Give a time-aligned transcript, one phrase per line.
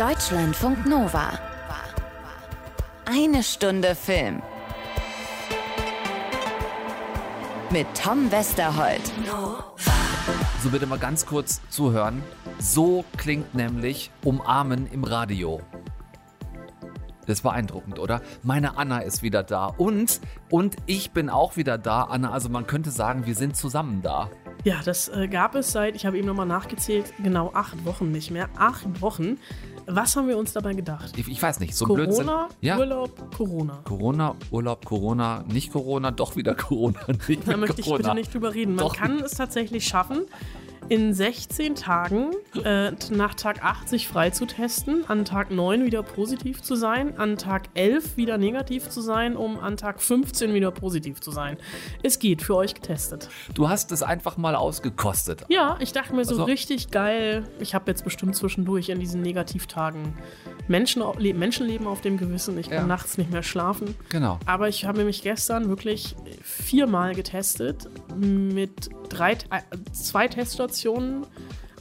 [0.00, 1.38] Deutschlandfunk Nova.
[3.04, 4.40] Eine Stunde Film.
[7.68, 9.02] Mit Tom Westerholt.
[10.62, 12.22] So bitte mal ganz kurz zuhören.
[12.58, 15.60] So klingt nämlich Umarmen im Radio.
[17.26, 18.22] Das ist beeindruckend, oder?
[18.42, 22.30] Meine Anna ist wieder da und und ich bin auch wieder da, Anna.
[22.30, 24.30] Also man könnte sagen, wir sind zusammen da.
[24.64, 28.30] Ja, das äh, gab es seit, ich habe eben nochmal nachgezählt, genau acht Wochen nicht
[28.30, 28.48] mehr.
[28.58, 29.38] Acht Wochen.
[29.92, 31.12] Was haben wir uns dabei gedacht?
[31.16, 32.30] Ich, ich weiß nicht, so Corona, Blödsinn.
[32.60, 32.78] Ja.
[32.78, 33.80] Urlaub, Corona.
[33.84, 36.98] Corona, Urlaub, Corona, nicht Corona, doch wieder Corona,
[37.28, 38.02] nicht Da mehr möchte ich Corona.
[38.02, 38.74] bitte nicht drüber reden.
[38.74, 38.94] Man Doch.
[38.96, 40.22] kann es tatsächlich schaffen,
[40.90, 42.32] in 16 Tagen
[42.64, 47.16] äh, nach Tag 8 sich frei zu testen, an Tag 9 wieder positiv zu sein,
[47.16, 51.58] an Tag 11 wieder negativ zu sein, um an Tag 15 wieder positiv zu sein.
[52.02, 53.28] Es geht für euch getestet.
[53.54, 55.44] Du hast es einfach mal ausgekostet.
[55.48, 57.44] Ja, ich dachte mir so Also- richtig geil.
[57.60, 60.14] Ich habe jetzt bestimmt zwischendurch an diesen Negativtagen
[60.66, 62.58] Menschen, Le Menschenleben auf dem Gewissen.
[62.58, 62.86] Ich kann Ja.
[62.86, 63.94] nachts nicht mehr schlafen.
[64.08, 64.40] Genau.
[64.44, 69.36] Aber ich habe mich gestern wirklich viermal getestet mit drei, äh,
[69.92, 70.79] zwei Teststationen.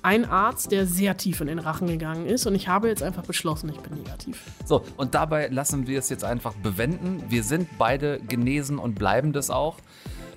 [0.01, 2.45] Ein Arzt, der sehr tief in den Rachen gegangen ist.
[2.47, 4.43] Und ich habe jetzt einfach beschlossen, ich bin negativ.
[4.65, 7.23] So, und dabei lassen wir es jetzt einfach bewenden.
[7.27, 9.75] Wir sind beide genesen und bleiben das auch.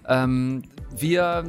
[0.08, 0.62] Ähm,
[0.96, 1.44] wir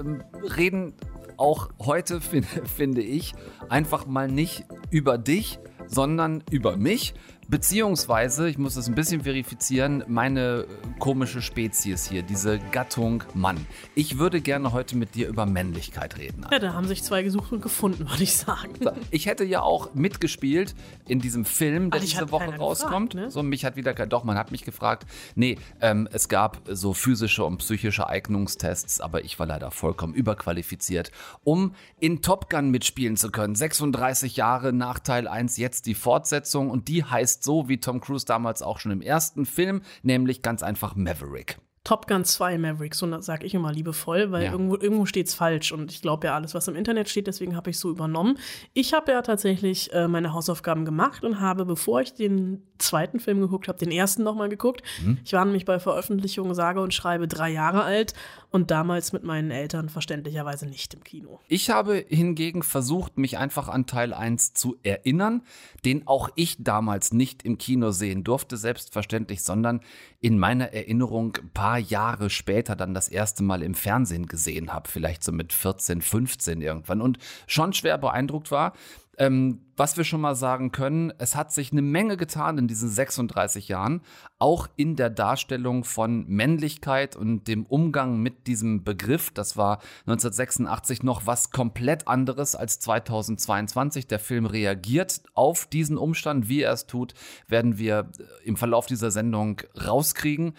[0.00, 0.22] ähm,
[0.56, 0.94] reden
[1.36, 3.34] auch heute, fin- finde ich,
[3.68, 7.12] einfach mal nicht über dich, sondern über mich.
[7.48, 10.66] Beziehungsweise, ich muss das ein bisschen verifizieren, meine
[10.98, 13.66] komische Spezies hier, diese Gattung Mann.
[13.94, 16.46] Ich würde gerne heute mit dir über Männlichkeit reden.
[16.52, 18.74] Ja, da haben sich zwei gesucht und gefunden, würde ich sagen.
[19.10, 20.74] Ich hätte ja auch mitgespielt
[21.06, 23.12] in diesem Film, der diese Woche rauskommt.
[23.12, 23.30] gefragt, ne?
[23.30, 25.06] So, mich hat wieder doch, man hat mich gefragt.
[25.34, 31.12] Nee, ähm, es gab so physische und psychische Eignungstests, aber ich war leider vollkommen überqualifiziert,
[31.44, 33.54] um in Top Gun mitspielen zu können.
[33.54, 38.26] 36 Jahre nach Teil 1, jetzt die Fortsetzung und die heißt so wie Tom Cruise
[38.26, 41.58] damals auch schon im ersten Film, nämlich ganz einfach Maverick.
[41.84, 44.52] Top Gun 2 Maverick, so sage ich immer liebevoll, weil Ja.
[44.52, 47.70] irgendwo, irgendwo steht's falsch und ich glaube ja alles, was im Internet steht, deswegen habe
[47.70, 48.36] ich so übernommen.
[48.74, 53.40] Ich habe ja tatsächlich äh, meine Hausaufgaben gemacht und habe, bevor ich den zweiten Film
[53.40, 54.82] geguckt habe, den ersten nochmal geguckt.
[55.24, 58.12] Ich war nämlich bei Veröffentlichung sage und schreibe drei Jahre alt
[58.50, 61.40] und damals mit meinen Eltern verständlicherweise nicht im Kino.
[61.48, 65.42] Ich habe hingegen versucht, mich einfach an Teil 1 zu erinnern,
[65.84, 69.80] den auch ich damals nicht im Kino sehen durfte, selbstverständlich, sondern
[70.20, 74.88] in meiner Erinnerung ein paar Jahre später dann das erste Mal im Fernsehen gesehen habe,
[74.88, 78.72] vielleicht so mit 14, 15 irgendwann und schon schwer beeindruckt war.
[79.20, 82.88] Ähm, was wir schon mal sagen können, es hat sich eine Menge getan in diesen
[82.88, 84.02] 36 Jahren,
[84.38, 89.32] auch in der Darstellung von Männlichkeit und dem Umgang mit diesem Begriff.
[89.32, 94.06] Das war 1986 noch was komplett anderes als 2022.
[94.06, 96.48] Der Film reagiert auf diesen Umstand.
[96.48, 97.14] Wie er es tut,
[97.48, 100.54] werden wir äh, im Verlauf dieser Sendung rauskriegen.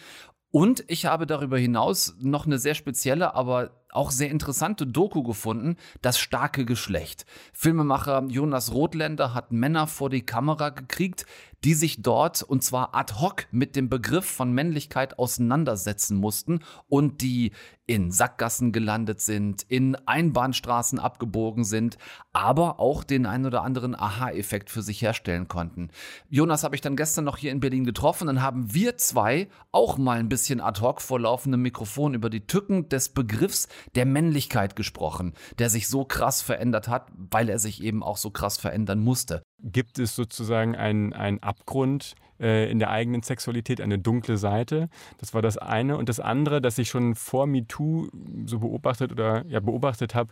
[0.52, 5.78] Und ich habe darüber hinaus noch eine sehr spezielle, aber auch sehr interessante Doku gefunden,
[6.02, 7.26] das starke Geschlecht.
[7.54, 11.26] Filmemacher Jonas Rothländer hat Männer vor die Kamera gekriegt,
[11.64, 17.22] die sich dort, und zwar ad hoc, mit dem Begriff von Männlichkeit auseinandersetzen mussten und
[17.22, 17.52] die
[17.90, 21.98] in Sackgassen gelandet sind, in Einbahnstraßen abgebogen sind,
[22.34, 25.90] aber auch den ein oder anderen Aha-Effekt für sich herstellen konnten.
[26.30, 29.98] Jonas habe ich dann gestern noch hier in Berlin getroffen, dann haben wir zwei auch
[29.98, 34.76] mal ein bisschen ad hoc vor laufendem Mikrofon über die Tücken des Begriffs der Männlichkeit
[34.76, 39.00] gesprochen, der sich so krass verändert hat, weil er sich eben auch so krass verändern
[39.00, 39.42] musste.
[39.64, 44.90] gibt es sozusagen einen, einen Abgrund äh, in der eigenen Sexualität, eine dunkle Seite.
[45.18, 45.98] Das war das eine.
[45.98, 48.08] Und das andere, das ich schon vor MeToo
[48.46, 50.32] so beobachtet oder ja beobachtet habe,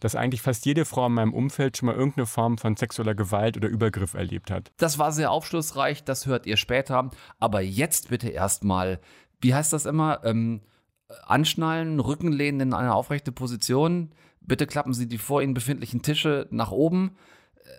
[0.00, 3.56] dass eigentlich fast jede Frau in meinem Umfeld schon mal irgendeine Form von sexueller Gewalt
[3.56, 4.72] oder Übergriff erlebt hat.
[4.76, 7.10] Das war sehr aufschlussreich, das hört ihr später.
[7.38, 9.00] Aber jetzt bitte erstmal,
[9.40, 10.20] wie heißt das immer?
[10.24, 10.62] Ähm,
[11.26, 14.10] anschnallen, Rücken lehnen in eine aufrechte Position.
[14.40, 17.16] Bitte klappen Sie die vor Ihnen befindlichen Tische nach oben.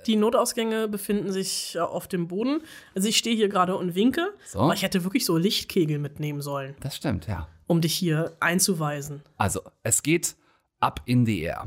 [0.05, 2.61] Die Notausgänge befinden sich äh, auf dem Boden.
[2.95, 4.59] Also ich stehe hier gerade und winke, So.
[4.59, 7.47] aber ich hätte wirklich so Lichtkegel mitnehmen sollen, Das stimmt, ja.
[7.67, 9.21] um dich hier einzuweisen.
[9.37, 10.35] Also, es geht
[10.79, 11.65] up in the air.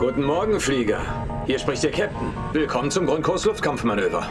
[0.00, 1.44] Guten Morgen, Flieger.
[1.44, 2.32] Hier spricht Ihr Captain.
[2.54, 4.26] Willkommen zum Grundkurs Luftkampfmanöver.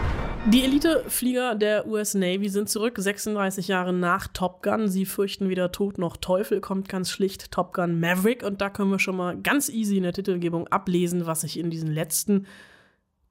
[0.47, 4.87] Die Eliteflieger der US Navy sind zurück, 36 Jahre nach Top Gun.
[4.87, 8.41] Sie fürchten weder Tod noch Teufel, kommt ganz schlicht Top Gun Maverick.
[8.41, 11.69] Und da können wir schon mal ganz easy in der Titelgebung ablesen, was sich in
[11.69, 12.47] diesen letzten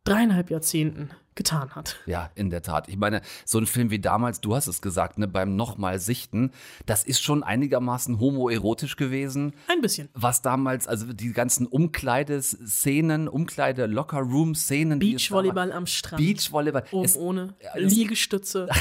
[0.08, 1.96] dreieinhalb Jahrzehnten getan hat.
[2.06, 2.88] Ja, in der Tat.
[2.88, 6.50] Ich meine, so ein Film wie damals, du hast es gesagt, ne, beim nochmal Sichten,
[6.86, 9.52] das ist schon einigermaßen homoerotisch gewesen.
[9.68, 10.08] Ein bisschen.
[10.14, 14.98] Was damals, also die ganzen Umkleideszenen, Umkleide-Locker-Room-Szenen.
[15.00, 16.22] die es Beachvolleyball am Strand.
[16.24, 16.84] Beachvolleyball.
[16.90, 18.68] Oben Es- ohne Liegestütze.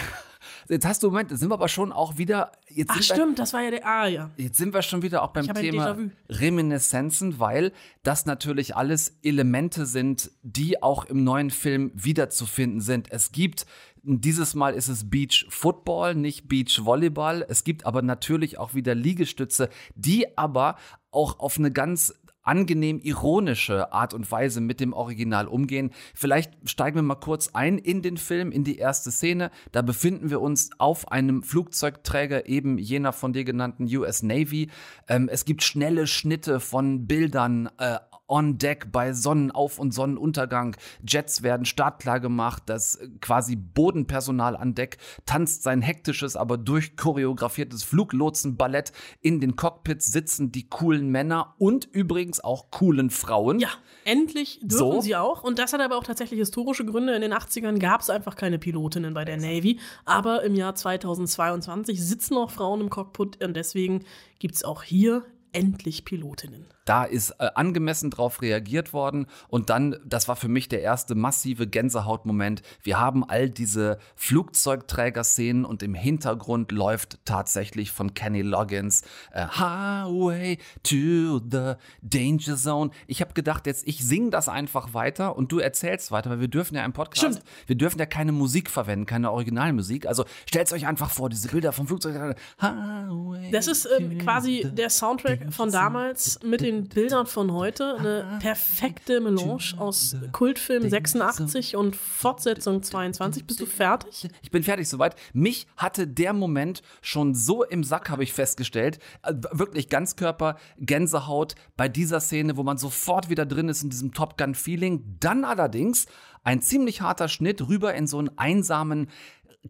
[0.70, 2.52] Jetzt hast du, Moment, jetzt sind wir aber schon auch wieder.
[2.68, 3.86] Jetzt Ach sind Wir, stimmt, das war ja der.
[3.86, 4.30] Ah ja.
[4.38, 5.98] Jetzt sind wir schon wieder auch beim Thema.
[6.30, 7.72] Reminiszenzen, weil
[8.04, 13.12] das natürlich alles Elemente sind, die auch im neuen Film wiederzufinden sind.
[13.12, 13.66] Es gibt,
[14.04, 17.46] dieses Mal ist es Beach Football, nicht Beach Volleyball.
[17.48, 20.78] Es gibt aber natürlich auch wieder Liegestütze, die aber
[21.12, 22.14] auch auf eine ganz
[22.48, 25.92] angenehm ironische Art und Weise mit dem Original umgehen.
[26.16, 29.52] Vielleicht steigen wir mal kurz ein in den Film, in die erste Szene.
[29.72, 34.70] Da befinden wir uns auf einem Flugzeugträger, eben jener von dir genannten US Navy.
[35.08, 37.98] Ähm, es gibt schnelle Schnitte von Bildern äh,
[38.28, 40.76] on Deck bei Sonnenauf- und Sonnenuntergang.
[41.08, 42.64] Jets werden startklar gemacht.
[42.66, 48.92] Das äh, quasi Bodenpersonal an Deck tanzt sein hektisches, aber durchchoreografiertes Fluglotsenballett.
[49.22, 53.60] In den Cockpits sitzen die coolen Männer und übrigens auch coolen Frauen.
[53.60, 53.70] Ja,
[54.06, 55.02] endlich dürfen So.
[55.02, 55.44] sie auch.
[55.44, 57.16] Und das hat aber auch tatsächlich historische Gründe.
[57.16, 59.80] In den 80ern gab es einfach keine Pilotinnen bei der Navy.
[60.06, 64.04] Aber im Jahr 2022 sitzen auch Frauen im Cockpit und deswegen
[64.40, 66.66] gibt es auch hier endlich Pilotinnen.
[66.88, 71.16] Da ist äh, angemessen drauf reagiert worden und dann, das war für mich der erste
[71.16, 72.62] massive Gänsehautmoment.
[72.82, 79.02] Wir haben all diese Flugzeugträger-Szenen und im Hintergrund läuft tatsächlich von Kenny Loggins
[79.34, 82.92] äh, Highway to the Danger Zone.
[83.06, 86.48] Ich habe gedacht, jetzt ich singe das einfach weiter und du erzählst weiter, weil wir
[86.48, 87.44] dürfen ja im Podcast, Stimmt.
[87.66, 90.06] wir dürfen ja keine Musik verwenden, keine Originalmusik.
[90.06, 92.38] Also stellt euch einfach vor, diese Bilder vom Flugzeug.
[92.62, 97.96] Highway Das ist ähm, quasi der Soundtrack von damals mit den Bildern von heute.
[97.98, 103.46] Eine perfekte Melange aus Kultfilm 86 und Fortsetzung 22.
[103.46, 104.30] Bist du fertig?
[104.42, 105.16] Ich bin fertig soweit.
[105.34, 109.00] Mich hatte der Moment schon so im Sack, habe ich festgestellt.
[109.24, 114.14] Äh, Wirklich Ganzkörper, Gänsehaut bei dieser Szene, wo man sofort wieder drin ist in diesem
[114.14, 115.18] Top Gun-Feeling.
[115.20, 116.08] Dann allerdings
[116.44, 119.10] ein ziemlich harter Schnitt rüber in so einen einsamen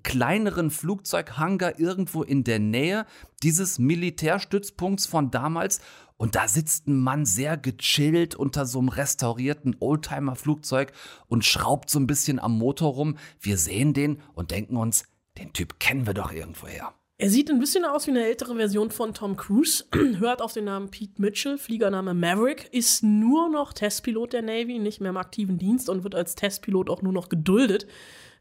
[0.03, 3.05] kleineren Flugzeughangar irgendwo in der Nähe
[3.43, 5.79] dieses Militärstützpunkts von damals.
[6.17, 10.91] Und da sitzt ein Mann sehr gechillt unter so einem restaurierten Oldtimer-Flugzeug
[11.27, 13.17] und schraubt so ein bisschen am Motor rum.
[13.39, 15.05] Wir sehen den und denken uns,
[15.37, 16.93] den Typ kennen wir doch irgendwoher.
[17.19, 19.85] Er sieht ein bisschen aus wie eine ältere Version von Tom Cruise,
[20.19, 25.01] hört auf den Namen Pete Mitchell, Fliegername Maverick, ist nur noch Testpilot der Navy, nicht
[25.01, 27.87] mehr im aktiven Dienst und wird als Testpilot auch nur noch geduldet,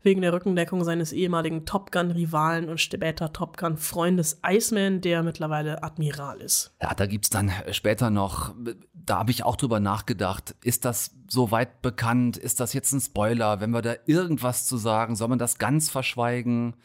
[0.07, 6.41] wegen der Rückendeckung seines ehemaligen Top Gun-Rivalen und später Top Gun-Freundes Iceman, der mittlerweile Admiral
[6.41, 6.75] ist.
[6.81, 8.55] Ja, da gibt's dann später noch,
[8.95, 12.37] da habe ich auch drüber nachgedacht, ist das soweit bekannt?
[12.37, 13.61] Ist das jetzt ein Spoiler?
[13.61, 16.77] Wenn wir da irgendwas zu sagen, soll man das ganz verschweigen?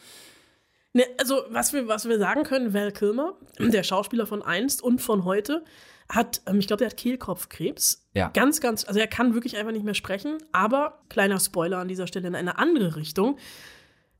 [0.94, 5.02] Ne, also, was wir, was wir sagen können, Val Kilmer, der Schauspieler von einst und
[5.02, 5.64] von heute,
[6.12, 8.08] hat, ähm, ich glaube, der hat Kehlkopfkrebs.
[8.14, 8.30] Ja.
[8.30, 10.38] Ganz, ganz, also er kann wirklich einfach nicht mehr sprechen.
[10.52, 13.38] Aber, kleiner Spoiler an dieser Stelle in eine andere Richtung.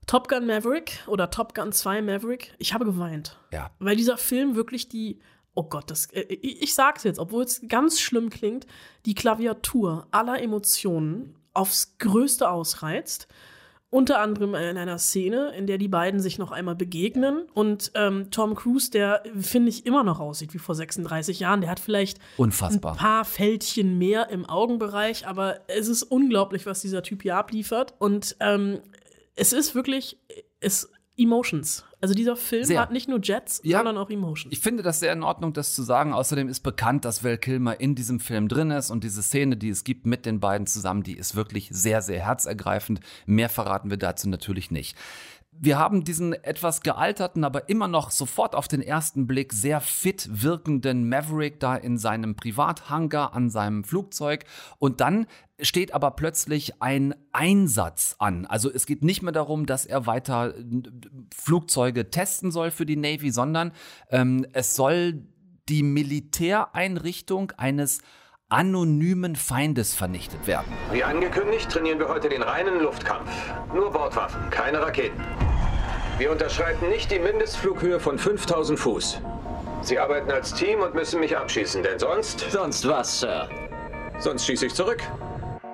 [0.08, 3.38] Top Gun Maverick oder Top Gun 2 Maverick, ich habe geweint.
[3.52, 3.72] Ja.
[3.80, 5.20] Weil dieser Film wirklich die,
[5.54, 8.66] oh Gott, das, äh, ich, ich sag's jetzt, obwohl es ganz schlimm klingt,
[9.06, 13.28] die Klaviatur aller Emotionen aufs Größte ausreizt.
[13.92, 18.32] Unter anderem in einer Szene, in der die beiden sich noch einmal begegnen und ähm,
[18.32, 22.18] Tom Cruise, der finde ich immer noch aussieht wie vor 36 Jahren, der hat vielleicht
[22.38, 22.94] Unfassbar.
[22.94, 27.94] ein paar Fältchen mehr im Augenbereich, aber es ist unglaublich, was dieser Typ hier abliefert
[28.00, 28.80] und ähm,
[29.36, 30.18] es ist wirklich
[30.62, 30.90] es
[31.22, 31.86] Emotions.
[32.02, 32.82] Also dieser Film Sehr.
[32.82, 33.78] hat nicht nur Jets, Ja.
[33.80, 34.52] sondern auch Emotions.
[34.52, 36.14] Ich finde das sehr in Ordnung, das zu sagen.
[36.14, 39.70] Außerdem ist bekannt, dass Val Kilmer in diesem Film drin ist und diese Szene, die
[39.70, 43.02] es gibt mit den beiden zusammen, die ist wirklich sehr, sehr herzergreifend.
[43.28, 44.98] Mehr verraten wir dazu natürlich nicht.
[45.54, 50.28] Wir haben diesen etwas gealterten, aber immer noch sofort auf den ersten Blick sehr fit
[50.32, 54.46] wirkenden Maverick da in seinem Privathangar an seinem Flugzeug.
[54.80, 55.28] Und dann
[55.60, 58.46] steht aber plötzlich ein Einsatz an.
[58.46, 60.54] Also es geht nicht mehr darum, dass er weiter
[61.36, 63.74] Flugzeuge testen soll für die Navy, sondern
[64.10, 65.28] ähm, es soll
[65.70, 68.02] die Militäreinrichtung eines
[68.52, 70.72] anonymen Feindes vernichtet werden.
[70.92, 73.30] Wie angekündigt, trainieren wir heute den reinen Luftkampf.
[73.74, 75.24] Nur Bordwaffen, keine Raketen.
[76.18, 79.22] Wir unterschreiten nicht die Mindestflughöhe von 5000 Fuß.
[79.82, 83.50] Sie arbeiten als Team und müssen mich abschießen, denn sonst, Sonst was, Sir?
[84.20, 85.02] sonst schieße ich zurück.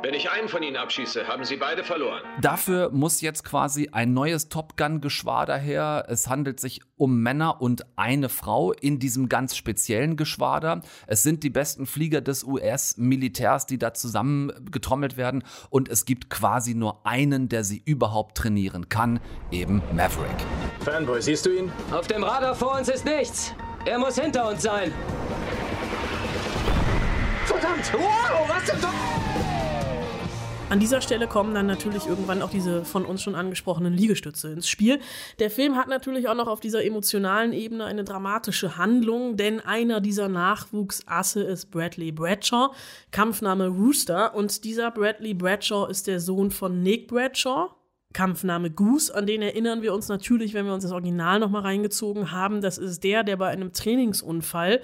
[0.08, 2.22] Wenn ich einen von ihnen abschieße, haben sie beide verloren.
[2.40, 6.06] Dafür muss jetzt quasi ein neues Top Gun-Geschwader her.
[6.08, 10.82] Es handelt sich um Männer und eine Frau in diesem ganz speziellen Geschwader.
[11.08, 15.44] Es sind die besten Flieger des US-Militärs, die da zusammen getrommelt werden.
[15.70, 19.20] Und es gibt quasi nur einen, der sie überhaupt trainieren kann,
[19.52, 20.38] eben Maverick.
[20.86, 21.70] Fanboy, siehst du ihn?
[21.92, 23.54] Auf dem Radar vor uns ist nichts.
[23.84, 24.94] Er muss hinter uns sein.
[27.46, 27.92] Verdammt!
[27.92, 28.80] Wow, was zum
[30.70, 34.68] An dieser Stelle kommen dann natürlich irgendwann auch diese von uns schon angesprochenen Liegestütze ins
[34.68, 35.00] Spiel.
[35.40, 40.02] Der Film hat natürlich auch noch auf dieser emotionalen Ebene eine dramatische Handlung, denn einer
[40.02, 42.74] dieser Nachwuchsasse ist Bradley Bradshaw,
[43.12, 44.36] Kampfname Rooster.
[44.36, 47.70] Und dieser Bradley Bradshaw ist der Sohn von Nick Bradshaw,
[48.12, 52.34] Kampfname Goose, an den erinnern wir uns natürlich, wenn wir uns das Original nochmal reingezogen
[52.34, 52.60] haben.
[52.60, 54.82] Das ist der, der bei einem Trainingsunfall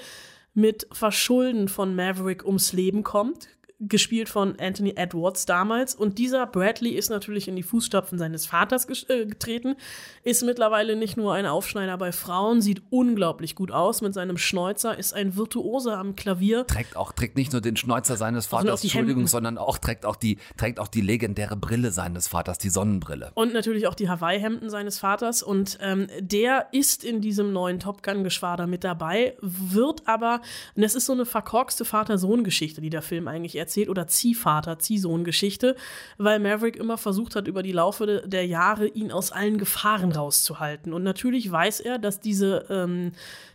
[0.54, 3.50] mit Verschulden von Maverick ums Leben kommt,
[3.88, 5.96] gespielt von Anthony Edwards damals.
[5.96, 9.76] Und dieser Bradley ist natürlich in die Fußstapfen seines Vaters äh, getreten,
[10.24, 14.98] ist mittlerweile nicht nur ein Aufschneider bei Frauen, sieht unglaublich gut aus mit seinem Schnäuzer,
[14.98, 16.66] ist ein Virtuose am Klavier.
[16.68, 19.28] Trägt auch, trägt nicht nur den Schnäuzer seines Vaters, die Entschuldigung, Hemden.
[19.28, 23.32] sondern auch trägt auch die, trägt auch die legendäre Brille seines Vaters, die Sonnenbrille.
[23.36, 25.44] Und natürlich auch die Hawaii-Hemden seines Vaters.
[25.44, 30.42] Und ähm, der ist in diesem neuen Top Gun-Geschwader mit dabei, wird aber,
[30.76, 35.76] und das ist so eine verkorkste Vater-Sohn-Geschichte, die der Film eigentlich erzählt, oder Ziehvater, Ziehsohn-Geschichte,
[36.18, 40.12] weil Maverick immer versucht hat, über die Laufe de- der Jahre ihn aus allen Gefahren
[40.12, 40.94] rauszuhalten.
[40.94, 43.12] Und natürlich weiß er, dass diese, ähm,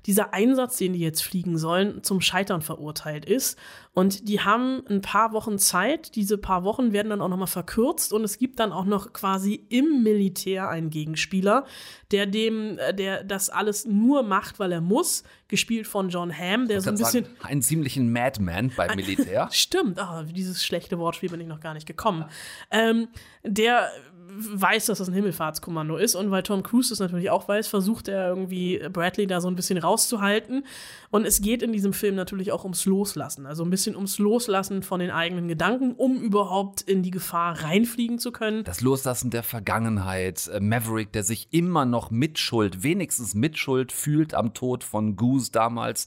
[0.08, 3.58] dieser Einsatz, den die jetzt fliegen sollen, zum Scheitern verurteilt ist.
[3.92, 6.16] Und die haben ein paar Wochen Zeit.
[6.16, 9.66] Diese paar Wochen werden dann auch nochmal verkürzt und es gibt dann auch noch quasi
[9.68, 11.66] im Militär einen Gegenspieler,
[12.10, 16.68] der dem, äh, der das alles nur macht, weil er muss, gespielt von John Hamm,
[16.68, 17.24] der so ein bisschen.
[17.24, 19.48] sagen, einen ziemlichen Madman beim Militär.
[19.52, 22.24] Stimmt, ah, dieses schlechte Wortspiel bin ich noch gar nicht gekommen.
[22.70, 23.08] Ähm,
[23.44, 23.90] der
[24.30, 28.08] weiß, dass das ein Himmelfahrtskommando ist und weil Tom Cruise es natürlich auch weiß, versucht
[28.08, 30.64] er irgendwie Bradley da so ein bisschen rauszuhalten.
[31.10, 34.82] Und es geht in diesem Film natürlich auch ums Loslassen, also ein bisschen ums Loslassen
[34.82, 38.64] von den eigenen Gedanken, um überhaupt in die Gefahr reinfliegen zu können.
[38.64, 44.52] Das Loslassen der Vergangenheit, äh, Maverick, der sich immer noch Mitschuld, wenigstens Mitschuld fühlt am
[44.52, 46.06] Tod von Goose damals.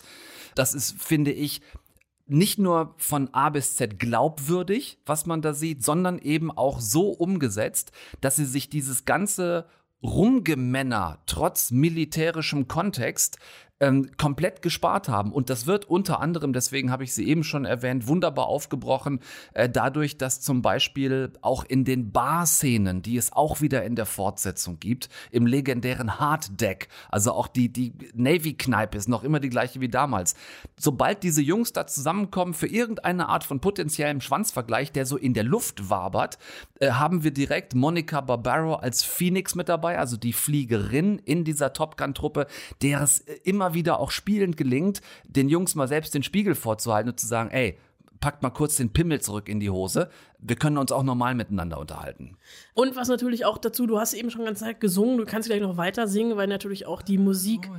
[0.55, 1.61] Das ist, finde ich,
[2.27, 7.09] nicht nur von A bis Z glaubwürdig, was man da sieht, sondern eben auch so
[7.09, 9.65] umgesetzt, dass sie sich dieses ganze
[10.03, 13.37] Rumgemänner trotz militärischem Kontext
[13.81, 15.33] ähm, komplett gespart haben.
[15.33, 19.19] Und das wird unter anderem, deswegen habe ich sie eben schon erwähnt, wunderbar aufgebrochen,
[19.53, 24.05] äh, dadurch, dass zum Beispiel auch in den Bar-Szenen, die es auch wieder in der
[24.05, 29.49] Fortsetzung gibt, im legendären Hard Deck, also auch die, die Navy-Kneipe ist noch immer die
[29.49, 30.35] gleiche wie damals.
[30.77, 35.43] Sobald diese Jungs da zusammenkommen für irgendeine Art von potenziellem Schwanzvergleich, der so in der
[35.43, 36.37] Luft wabert,
[36.79, 41.73] äh, haben wir direkt Monica Barbaro als Phoenix mit dabei, also die Fliegerin in dieser
[41.73, 42.45] Top Gun-Truppe,
[42.83, 43.39] der es äh,
[43.71, 47.49] immer wieder auch spielend gelingt, den Jungs mal selbst den Spiegel vorzuhalten und zu sagen,
[47.51, 47.77] ey,
[48.19, 50.09] packt mal kurz den Pimmel zurück in die Hose.
[50.39, 52.37] Wir können uns auch normal miteinander unterhalten.
[52.73, 55.61] Und was natürlich auch dazu, du hast eben schon ganz Zeit gesungen, du kannst gleich
[55.61, 57.69] noch weiter singen, weil natürlich auch die Musik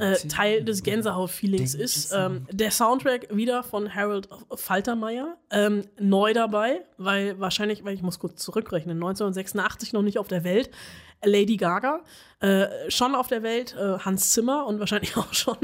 [0.00, 2.12] äh, Teil des Gänsehaut-Feelings ist.
[2.12, 8.18] Ähm, der Soundtrack wieder von Harold Faltermeier, ähm, neu dabei, weil wahrscheinlich, weil ich muss
[8.18, 10.70] kurz zurückrechnen, 1986 noch nicht auf der Welt.
[11.24, 12.04] Lady Gaga,
[12.40, 15.56] äh, schon auf der Welt äh, Hans Zimmer und wahrscheinlich auch schon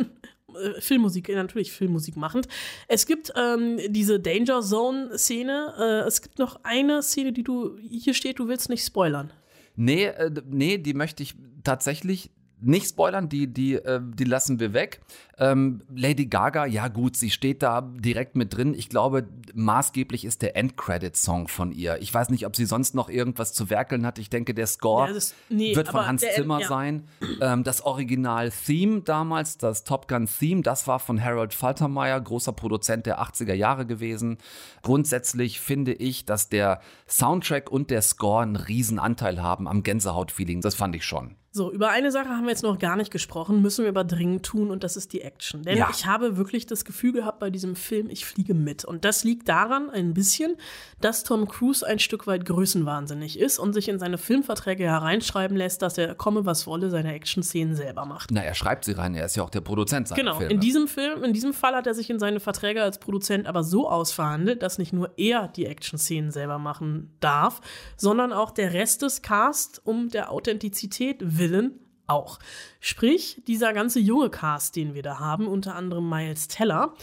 [0.55, 2.49] äh, Filmmusik, äh, natürlich Filmmusik machend.
[2.89, 5.75] Es gibt ähm, diese Danger Zone-Szene.
[5.79, 9.33] Äh, es gibt noch eine Szene, die du, hier steht, du willst nicht spoilern.
[9.77, 12.31] Nee, äh, nee, die möchte ich tatsächlich
[12.65, 15.01] nicht spoilern, die, die, äh, die lassen wir weg.
[15.37, 18.73] Ähm, Lady Gaga, ja gut, sie steht da direkt mit drin.
[18.73, 22.01] Ich glaube, maßgeblich ist der Endcredit-Song von ihr.
[22.01, 24.19] Ich weiß nicht, ob sie sonst noch irgendwas zu werkeln hat.
[24.21, 26.69] Ich denke, der Score Ja, das- nee, wird von Hans der- Zimmer ja.
[26.69, 27.09] sein.
[27.41, 33.21] Ähm, das Original-Theme damals, das Top Gun-Theme, das war von Harold Faltermeyer, großer Produzent der
[33.21, 34.39] 80er Jahre gewesen.
[34.83, 40.61] Grundsätzlich finde ich, dass der Soundtrack und der Score einen riesen Anteil haben am Gänsehaut-Feeling.
[40.61, 41.35] Das fand ich schon.
[41.57, 44.45] So, über eine Sache haben wir jetzt noch gar nicht gesprochen, müssen wir aber dringend
[44.45, 45.63] tun und das ist die Action.
[45.63, 45.89] Denn Ja.
[45.93, 48.85] ich habe wirklich das Gefühl gehabt bei diesem Film, ich fliege mit.
[48.85, 50.57] Und das liegt daran ein bisschen,
[51.01, 55.81] dass Tom Cruise ein Stück weit größenwahnsinnig ist und sich in seine Filmverträge hereinschreiben lässt,
[55.83, 58.33] dass er komme was wolle seine Action-Szenen selber macht.
[58.33, 60.53] Na, er schreibt sie rein, er ist ja auch der Produzent seiner Genau, Filme.
[60.53, 63.63] in diesem Film, in diesem Fall hat er sich in seine Verträge als Produzent aber
[63.63, 67.61] so ausverhandelt, dass nicht nur er die Action-Szenen selber machen darf,
[67.97, 72.39] sondern auch der Rest des Cast um der Authentizität willen auch.
[72.81, 76.95] Sprich, dieser ganze junge Cast, den wir da haben, unter anderem Miles Teller,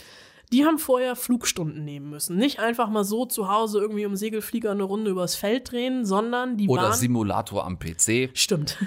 [0.51, 2.35] die haben vorher Flugstunden nehmen müssen.
[2.35, 6.57] Nicht einfach mal so zu Hause irgendwie im Segelflieger eine Runde übers Feld drehen, sondern
[6.57, 8.31] die Oder waren Simulator am PC.
[8.33, 8.77] Stimmt.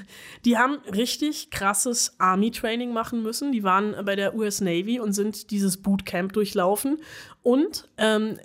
[0.44, 3.50] Die haben richtig krasses Army-Training machen müssen.
[3.50, 6.98] Die waren bei der US Navy und sind dieses Bootcamp durchlaufen.
[7.42, 8.38] Und ähm,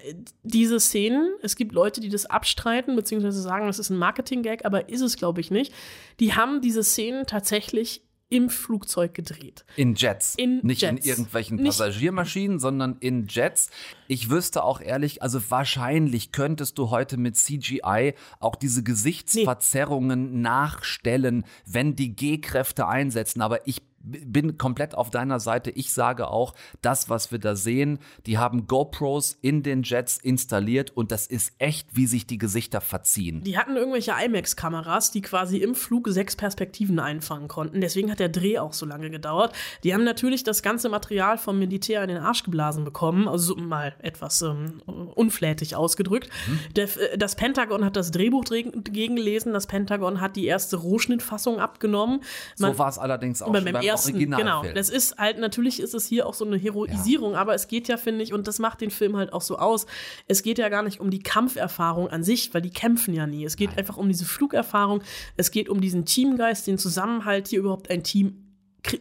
[0.44, 4.90] diese Szenen, es gibt Leute, die das abstreiten, beziehungsweise sagen, das ist ein Marketing-Gag, aber
[4.90, 5.74] ist es, glaube ich, nicht.
[6.22, 9.66] Die haben diese Szenen tatsächlich im Flugzeug gedreht.
[9.76, 10.36] In Jets.
[10.36, 11.04] In nicht Jets.
[11.06, 13.70] in irgendwelchen Nicht- Passagiermaschinen, sondern in Jets.
[14.08, 21.46] Ich wüsste auch ehrlich, also wahrscheinlich könntest du heute mit CGI auch diese Gesichtsverzerrungen nachstellen,
[21.66, 23.42] wenn die G-Kräfte einsetzen.
[23.42, 25.72] Aber ich bin komplett auf deiner Seite.
[25.72, 30.92] Ich sage auch, das, was wir da sehen, die haben GoPros in den Jets installiert
[30.96, 33.44] und das ist echt, wie sich die Gesichter verziehen.
[33.44, 37.82] Die hatten irgendwelche IMAX-Kameras, die quasi im Flug sechs Perspektiven einfangen konnten.
[37.82, 39.54] Deswegen hat der Dreh auch so lange gedauert.
[39.84, 43.62] Die haben natürlich das ganze Material vom Militär in den Arsch geblasen bekommen, also so
[43.62, 44.82] mal etwas ähm,
[45.16, 46.30] unflätig ausgedrückt.
[46.76, 51.60] Der, äh, das Pentagon hat das Drehbuch dre- gegengelesen, das Pentagon hat die erste Rohschnittfassung
[51.60, 52.22] abgenommen.
[52.58, 54.62] Man- so war es allerdings auch schon beim beim ersten, Originalfilm.
[54.62, 54.74] genau.
[54.74, 57.98] Das ist halt, natürlich ist es hier auch so eine Heroisierung, aber es geht ja,
[57.98, 59.86] finde ich, und das macht den Film halt auch so aus.
[60.28, 63.46] Es geht ja gar nicht um die Kampferfahrung an sich, weil die kämpfen ja nie.
[63.46, 65.02] Es geht einfach um diese Flugerfahrung.
[65.38, 68.56] Es geht um diesen Teamgeist, den Zusammenhalt, hier überhaupt ein Team
[68.92, 68.98] äh,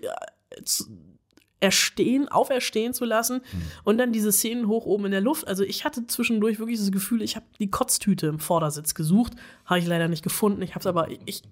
[1.61, 3.63] erstehen, auferstehen zu lassen Mhm.
[3.83, 5.49] und dann diese Szenen hoch oben in der Luft.
[5.49, 9.33] Also ich hatte zwischendurch wirklich das Gefühl, ich habe die Kotztüte im Vordersitz gesucht,
[9.65, 10.63] habe ich leider nicht gefunden.
[10.63, 11.43] Ich habe es aber ich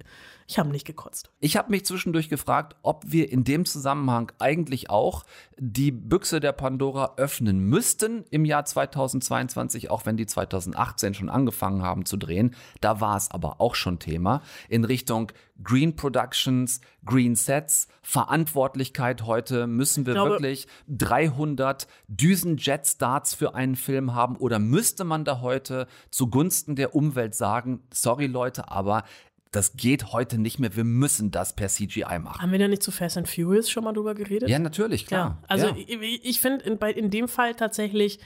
[0.48, 1.30] ich habe nicht gekotzt.
[1.40, 5.24] Ich habe mich zwischendurch gefragt, ob wir in dem Zusammenhang eigentlich auch
[5.58, 11.82] die Büchse der Pandora öffnen müssten im Jahr 2022, auch wenn die 2018 schon angefangen
[11.82, 12.54] haben zu drehen.
[12.80, 19.22] Da war es aber auch schon Thema in Richtung Green Productions, Green Sets, Verantwortlichkeit.
[19.22, 25.40] Heute müssen wir glaube- wirklich 300 Düsen-Jet-Starts für einen Film haben oder müsste man da
[25.40, 29.04] heute zugunsten der Umwelt sagen, sorry Leute, aber
[29.52, 30.76] das geht heute nicht mehr.
[30.76, 32.42] Wir müssen das per CGI machen.
[32.42, 34.48] Haben wir da nicht zu Fast and Furious schon mal drüber geredet?
[34.48, 35.38] Ja, natürlich, klar.
[35.42, 35.76] Ja, also ja.
[35.76, 38.18] ich, ich finde in, in dem Fall tatsächlich,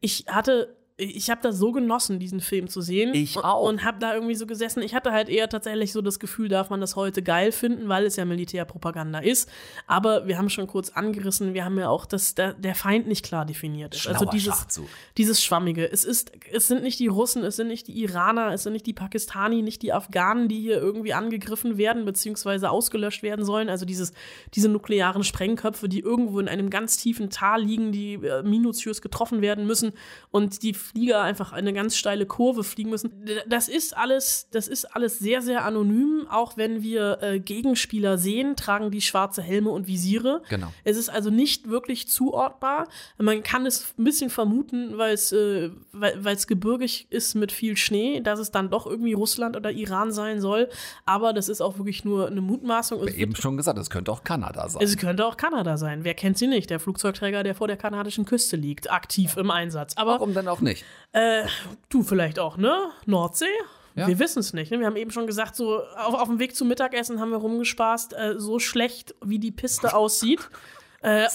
[0.00, 3.14] ich hatte, ich habe das so genossen, diesen Film zu sehen.
[3.14, 3.66] Ich und, auch.
[3.66, 4.82] Und habe da irgendwie so gesessen.
[4.82, 8.04] Ich hatte halt eher tatsächlich so das Gefühl, darf man das heute geil finden, weil
[8.04, 9.50] es ja Militärpropaganda ist.
[9.86, 13.24] Aber wir haben schon kurz angerissen, wir haben ja auch, dass der, der Feind nicht
[13.24, 14.06] klar definiert ist.
[14.06, 14.88] also dieses, Schachzug.
[15.16, 15.90] dieses Schwammige.
[15.90, 18.86] Es ist, es sind nicht die Russen, es sind nicht die Iraner, es sind nicht
[18.86, 23.70] die Pakistani, nicht die Afghanen, die hier irgendwie angegriffen werden, beziehungsweise ausgelöscht werden sollen.
[23.70, 24.12] Also dieses,
[24.54, 29.40] diese nuklearen Sprengköpfe, die irgendwo in einem ganz tiefen Tal liegen, die äh, minutiös getroffen
[29.40, 29.92] werden müssen
[30.30, 33.10] und die Flieger einfach eine ganz steile Kurve fliegen müssen.
[33.46, 36.26] Das ist alles, das ist alles sehr, sehr anonym.
[36.30, 40.42] Auch wenn wir äh, Gegenspieler sehen, tragen die schwarze Helme und Visiere.
[40.48, 40.72] Genau.
[40.84, 42.88] Es ist also nicht wirklich zuortbar.
[43.18, 47.76] Man kann es ein bisschen vermuten, weil es äh, weil es gebirgig ist mit viel
[47.76, 50.68] Schnee, dass es dann doch irgendwie Russland oder Iran sein soll.
[51.06, 53.06] Aber das ist auch wirklich nur eine Mutmaßung.
[53.08, 54.82] Eben schon gesagt, es könnte auch Kanada sein.
[54.82, 56.04] es könnte auch Kanada sein.
[56.04, 56.70] Wer kennt sie nicht?
[56.70, 59.94] Der Flugzeugträger, der vor der kanadischen Küste liegt, aktiv im Einsatz.
[59.96, 60.71] Aber Warum denn auch nicht?
[61.12, 61.44] Äh,
[61.88, 62.90] du vielleicht auch, ne?
[63.06, 63.46] Nordsee?
[63.94, 64.06] Ja.
[64.06, 64.70] Wir wissen es nicht.
[64.70, 64.78] Ne?
[64.78, 68.14] Wir haben eben schon gesagt, so auf, auf dem Weg zum Mittagessen haben wir rumgespaßt,
[68.14, 70.40] äh, so schlecht wie die Piste aussieht.
[71.04, 71.26] Äh,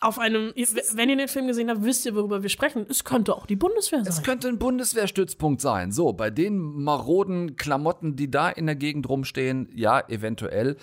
[0.00, 0.52] auf einem,
[0.94, 2.84] wenn ihr den Film gesehen habt, wisst ihr, worüber wir sprechen.
[2.88, 4.24] Es könnte auch die Bundeswehr Es sein.
[4.24, 5.92] könnte ein Bundeswehrstützpunkt sein.
[5.92, 10.76] So, bei den maroden Klamotten, die da in der Gegend rumstehen, ja, eventuell.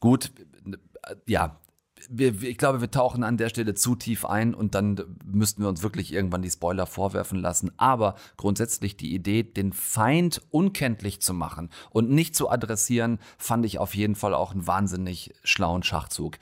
[0.00, 0.32] Gut,
[0.66, 1.60] äh, ja.
[2.08, 5.68] Wir, ich glaube, wir tauchen an der Stelle zu tief ein und dann müssten wir
[5.68, 7.72] uns wirklich irgendwann die Spoiler vorwerfen lassen.
[7.78, 13.78] Aber grundsätzlich die Idee, den Feind unkenntlich zu machen und nicht zu adressieren, fand ich
[13.78, 16.38] auf jeden Fall auch einen wahnsinnig schlauen Schachzug.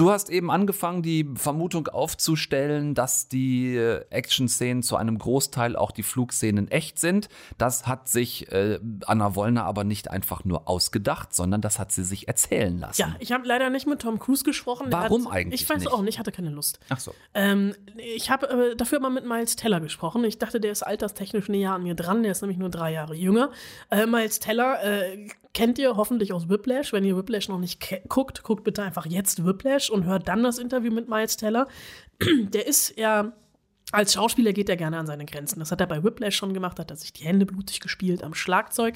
[0.00, 3.76] Du hast eben angefangen, die Vermutung aufzustellen, dass die
[4.08, 7.28] Action-Szenen zu einem Großteil auch die Flugszenen echt sind.
[7.58, 12.02] Das hat sich äh, Anna Wollner aber nicht einfach nur ausgedacht, sondern das hat sie
[12.02, 12.98] sich erzählen lassen.
[12.98, 14.86] Ja, ich habe leider nicht mit Tom Cruise gesprochen.
[14.88, 15.92] Warum hat, eigentlich Ich weiß nicht?
[15.92, 16.80] auch nicht, hatte keine Lust.
[16.88, 17.12] Ach so.
[17.34, 20.24] Ähm, ich habe äh, dafür mal mit Miles Teller gesprochen.
[20.24, 22.22] Ich dachte, der ist alterstechnisch näher an mir dran.
[22.22, 23.50] Der ist nämlich nur drei Jahre jünger.
[23.90, 26.92] Äh, Miles Teller äh, kennt ihr hoffentlich aus Whiplash.
[26.92, 30.58] Wenn ihr Whiplash noch nicht guckt, guckt bitte einfach jetzt Whiplash und hört dann das
[30.58, 31.66] Interview mit Miles Teller.
[32.20, 33.32] der ist ja
[33.92, 35.58] als Schauspieler geht er gerne an seine Grenzen.
[35.60, 38.34] Das hat er bei Whiplash schon gemacht, hat er sich die Hände blutig gespielt am
[38.34, 38.94] Schlagzeug.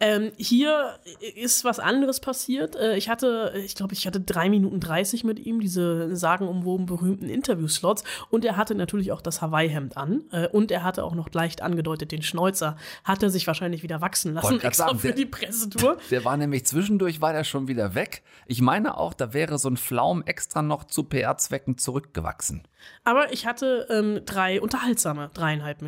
[0.00, 0.98] Ähm, hier
[1.36, 2.76] ist was anderes passiert.
[2.76, 7.28] Äh, ich hatte, ich glaube, ich hatte drei Minuten dreißig mit ihm, diese sagenumwoben berühmten
[7.28, 8.04] Interviewslots.
[8.30, 10.22] Und er hatte natürlich auch das Hawaii-Hemd an.
[10.32, 12.76] Äh, und er hatte auch noch leicht angedeutet den Schnäuzer.
[13.04, 15.96] Hat er sich wahrscheinlich wieder wachsen lassen, extra sagen, für der- die Pressetour.
[16.10, 18.22] Der war nämlich zwischendurch, war der schon wieder weg.
[18.46, 22.62] Ich meine auch, da wäre so ein Flaum extra noch zu PR-Zwecken zurückgewachsen.
[23.04, 25.78] Aber ich hatte ähm, drei unterhaltsame, dreieinhalb,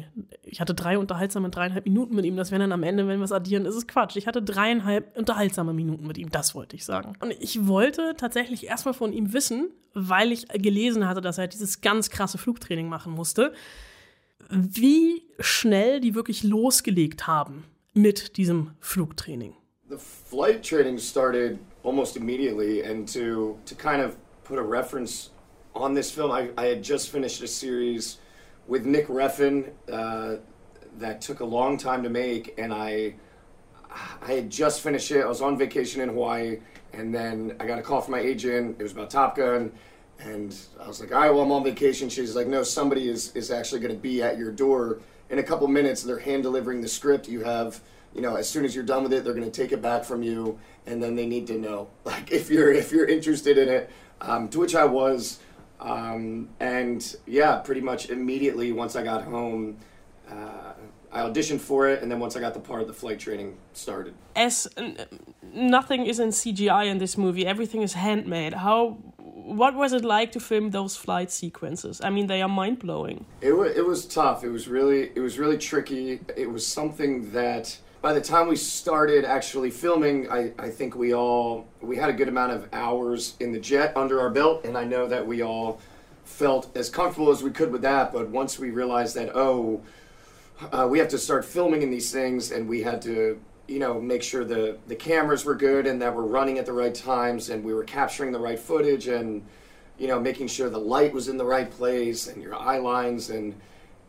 [0.44, 2.36] ich hatte drei unterhaltsame dreieinhalb Minuten mit ihm.
[2.36, 4.16] Das wären dann am Ende, wenn wir es addieren, ist es Quatsch.
[4.16, 7.14] Ich hatte dreieinhalb unterhaltsame Minuten mit ihm, das wollte ich sagen.
[7.20, 11.80] Und ich wollte tatsächlich erstmal von ihm wissen, weil ich gelesen hatte, dass er dieses
[11.80, 13.52] ganz krasse Flugtraining machen musste,
[14.50, 19.54] wie schnell die wirklich losgelegt haben mit diesem Flugtraining.
[19.92, 25.30] the flight training started almost immediately and to to kind of put a reference
[25.74, 28.16] on this film i, I had just finished a series
[28.66, 30.36] with nick reffin uh,
[30.98, 33.14] that took a long time to make and i
[34.22, 35.22] i had just finished it.
[35.22, 36.60] I was on vacation in hawaii
[36.92, 38.76] and then i got a call from my agent.
[38.78, 39.72] It was about top gun
[40.20, 42.08] and i was like all right well i'm on vacation.
[42.08, 45.42] She's like no somebody is is actually going to be at your door in a
[45.42, 46.02] couple minutes.
[46.02, 47.28] They're hand delivering the script.
[47.28, 47.80] You have
[48.14, 50.04] you know as soon as you're done with it they're going to take it back
[50.04, 53.68] from you and then they need to know like if you're if you're interested in
[53.68, 53.90] it.
[54.20, 55.40] Um, to which i was
[55.80, 59.76] um, and yeah pretty much immediately once i got home
[60.30, 60.72] uh,
[61.12, 64.14] i auditioned for it and then once i got the part the flight training started
[64.36, 64.96] as n-
[65.52, 68.54] nothing is in CGI in this movie, everything is handmade.
[68.54, 72.00] How what was it like to film those flight sequences?
[72.02, 73.26] I mean, they are mind blowing.
[73.40, 74.44] It, wa it was tough.
[74.44, 76.20] It was really it was really tricky.
[76.36, 81.14] It was something that by the time we started actually filming, I, I think we
[81.14, 84.76] all we had a good amount of hours in the jet under our belt, and
[84.76, 85.80] I know that we all
[86.24, 88.12] felt as comfortable as we could with that.
[88.12, 89.80] But once we realized that oh,
[90.72, 94.00] uh, we have to start filming in these things, and we had to you know
[94.00, 97.50] make sure the the cameras were good and that we're running at the right times,
[97.50, 99.46] and we were capturing the right footage and
[99.98, 103.30] you know, making sure the light was in the right place and your eye lines
[103.30, 103.54] and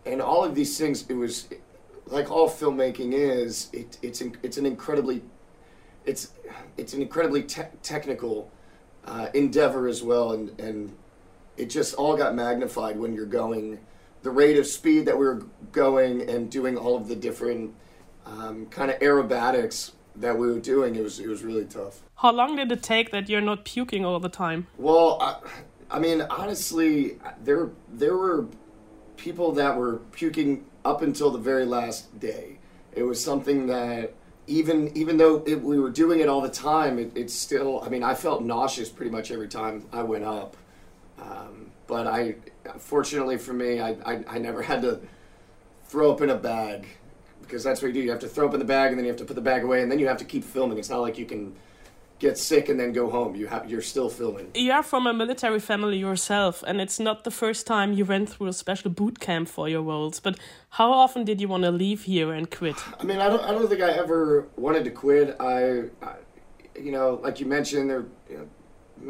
[0.08, 1.06] and all of these things.
[1.08, 1.48] It was
[2.14, 3.70] like all filmmaking is.
[3.74, 5.24] It, it's in, it's an incredibly
[6.06, 6.32] it's
[6.78, 8.52] it's an incredibly te- technical
[9.06, 10.96] uh, endeavor as well, and and
[11.58, 13.80] it just all got magnified when you're going
[14.22, 17.74] the rate of speed that we were going and doing all of the different
[18.26, 20.96] um, kind of aerobatics that we were doing.
[20.96, 22.04] It was it was really tough.
[22.18, 24.68] How long did it take that you're not puking all the time?
[24.78, 25.36] Well, I,
[25.90, 28.48] I mean, honestly, there there were
[29.18, 32.58] people that were puking up until the very last day.
[32.94, 34.14] It was something that
[34.48, 37.82] even even though it, we were doing it all the time, it, it's still.
[37.82, 40.58] I mean, I felt nauseous pretty much every time I went up.
[41.20, 42.36] Um, but I,
[42.78, 45.00] fortunately for me, I, I I never had to
[45.86, 46.88] throw up in a bag
[47.42, 48.00] because that's what you do.
[48.02, 49.42] You have to throw up in the bag and then you have to put the
[49.42, 50.78] bag away and then you have to keep filming.
[50.78, 51.56] It's not like you can
[52.24, 53.36] get sick and then go home.
[53.36, 54.48] You have you're still filming.
[54.56, 58.30] You are from a military family yourself, and it's not the first time you went
[58.32, 60.20] through a special boot camp for your roles.
[60.20, 60.36] But
[60.80, 62.78] how often did you want to leave here and quit?
[63.02, 65.36] I mean, I don't, I don't think I ever wanted to quit.
[65.40, 65.56] I,
[66.10, 66.14] I
[66.86, 68.48] you know, like you mentioned, there, you know,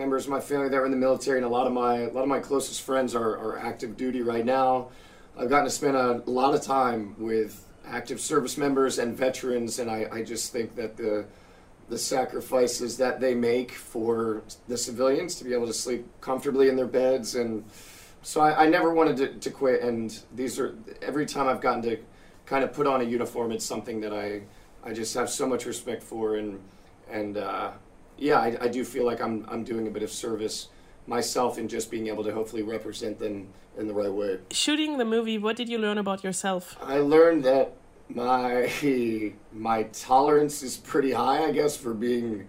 [0.02, 2.14] members of my family that were in the military, and a lot of my, a
[2.18, 4.90] lot of my closest friends are, are active duty right now.
[5.38, 7.54] I've gotten to spend a lot of time with
[7.86, 11.26] active service members and veterans, and I, I just think that the,
[11.90, 16.76] the sacrifices that they make for the civilians to be able to sleep comfortably in
[16.76, 17.36] their beds.
[17.36, 17.64] And
[18.22, 19.82] so I, I never wanted to, to quit.
[19.82, 21.98] And these are every time i've gotten to
[22.46, 24.42] kind of put on a uniform it's something that i
[24.84, 26.36] i just have so much respect for.
[26.38, 26.60] And
[27.10, 27.72] and uh,
[28.18, 30.70] yeah I, I do feel like i'm i'm doing a bit of service
[31.08, 34.40] myself in just being able to hopefully represent them in the right way.
[34.52, 36.78] Shooting the movie, what did you learn about yourself?
[36.82, 37.74] I learned that
[38.10, 42.48] my my tolerance is pretty high, I guess, for being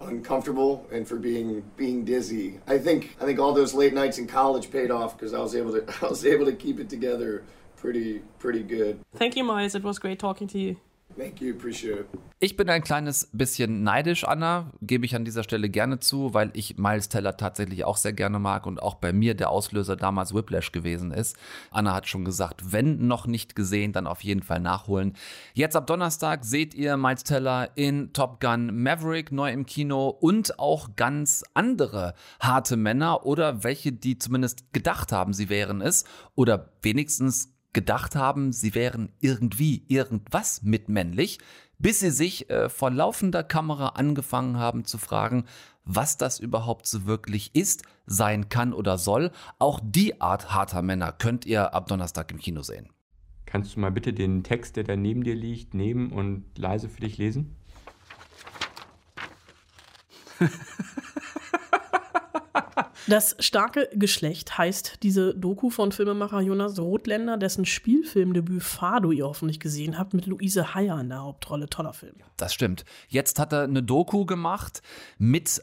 [0.00, 2.60] uncomfortable and for being being dizzy.
[2.66, 5.54] I think I think all those late nights in college paid off because I was
[5.54, 7.44] able to I was able to keep it together
[7.76, 9.00] pretty pretty good.
[9.14, 9.74] Thank you, Miles.
[9.74, 10.76] It was great talking to you.
[11.16, 12.06] Thank you, appreciate it.
[12.38, 16.50] Ich bin ein kleines bisschen neidisch, Anna, gebe ich an dieser Stelle gerne zu, weil
[16.52, 20.34] ich Miles Teller tatsächlich auch sehr gerne mag und auch bei mir der Auslöser damals
[20.34, 21.38] Whiplash gewesen ist.
[21.70, 25.14] Anna hat schon gesagt, wenn noch nicht gesehen, dann auf jeden Fall nachholen.
[25.54, 30.58] Jetzt ab Donnerstag seht ihr Miles Teller in Top Gun Maverick neu im Kino und
[30.58, 36.68] auch ganz andere harte Männer oder welche, die zumindest gedacht haben, sie wären es oder
[36.82, 41.38] wenigstens gedacht haben, sie wären irgendwie irgendwas mitmännlich,
[41.78, 45.44] bis sie sich äh, vor laufender Kamera angefangen haben zu fragen,
[45.84, 49.30] was das überhaupt so wirklich ist, sein kann oder soll.
[49.58, 52.88] Auch die Art harter Männer könnt ihr ab Donnerstag im Kino sehen.
[53.44, 57.02] Kannst du mal bitte den Text, der da neben dir liegt, nehmen und leise für
[57.02, 57.56] dich lesen?
[63.08, 69.60] Das starke Geschlecht heißt diese Doku von Filmemacher Jonas Rothländer, dessen Spielfilmdebüt Fado ihr hoffentlich
[69.60, 71.68] gesehen habt, mit Luise Heyer in der Hauptrolle.
[71.68, 72.16] Toller Film.
[72.36, 72.84] Das stimmt.
[73.08, 74.82] Jetzt hat er eine Doku gemacht
[75.18, 75.62] mit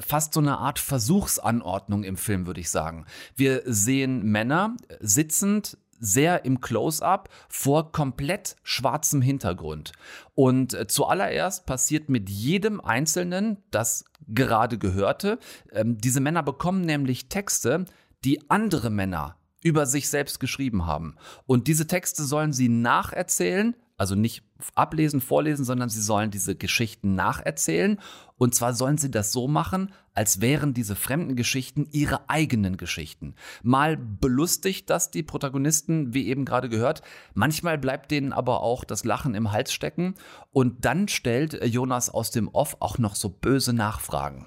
[0.00, 3.06] fast so eine Art Versuchsanordnung im Film, würde ich sagen.
[3.36, 9.92] Wir sehen Männer sitzend sehr im Close-up vor komplett schwarzem Hintergrund.
[10.34, 15.38] Und äh, zuallererst passiert mit jedem Einzelnen das gerade gehörte.
[15.70, 17.86] Ähm, diese Männer bekommen nämlich Texte,
[18.24, 21.14] die andere Männer über sich selbst geschrieben haben.
[21.46, 24.42] Und diese Texte sollen sie nacherzählen, also nicht
[24.74, 28.00] ablesen, vorlesen, sondern sie sollen diese Geschichten nacherzählen.
[28.38, 33.34] Und zwar sollen sie das so machen, als wären diese fremden Geschichten ihre eigenen Geschichten.
[33.62, 37.02] Mal belustigt das die Protagonisten, wie eben gerade gehört.
[37.34, 40.14] Manchmal bleibt denen aber auch das Lachen im Hals stecken.
[40.50, 44.46] Und dann stellt Jonas aus dem Off auch noch so böse Nachfragen.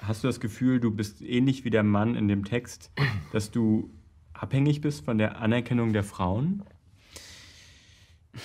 [0.00, 2.90] Hast du das Gefühl, du bist ähnlich wie der Mann in dem Text,
[3.32, 3.90] dass du
[4.32, 6.64] abhängig bist von der Anerkennung der Frauen?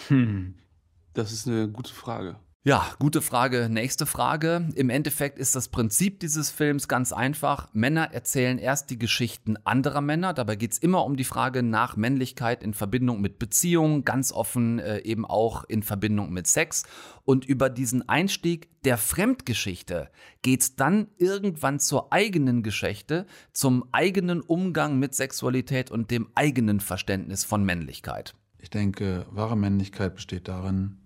[0.08, 0.56] Hm,
[1.14, 2.38] das ist eine gute Frage.
[2.63, 3.69] Ja, gute Frage.
[3.71, 4.69] Nächste Frage.
[4.76, 7.67] Im Endeffekt ist das Prinzip dieses Films ganz einfach.
[7.74, 10.36] Männer erzählen erst die Geschichten anderer Männer.
[10.36, 14.78] Dabei geht es immer um die Frage nach Männlichkeit in Verbindung mit Beziehungen, ganz offen
[14.78, 16.84] äh, eben auch in Verbindung mit Sex.
[17.26, 20.12] Und über diesen Einstieg der Fremdgeschichte
[20.43, 26.80] geht es dann irgendwann zur eigenen Geschichte, zum eigenen Umgang mit Sexualität und dem eigenen
[26.80, 28.36] Verständnis von Männlichkeit.
[28.60, 31.01] Ich denke, wahre Männlichkeit besteht darin,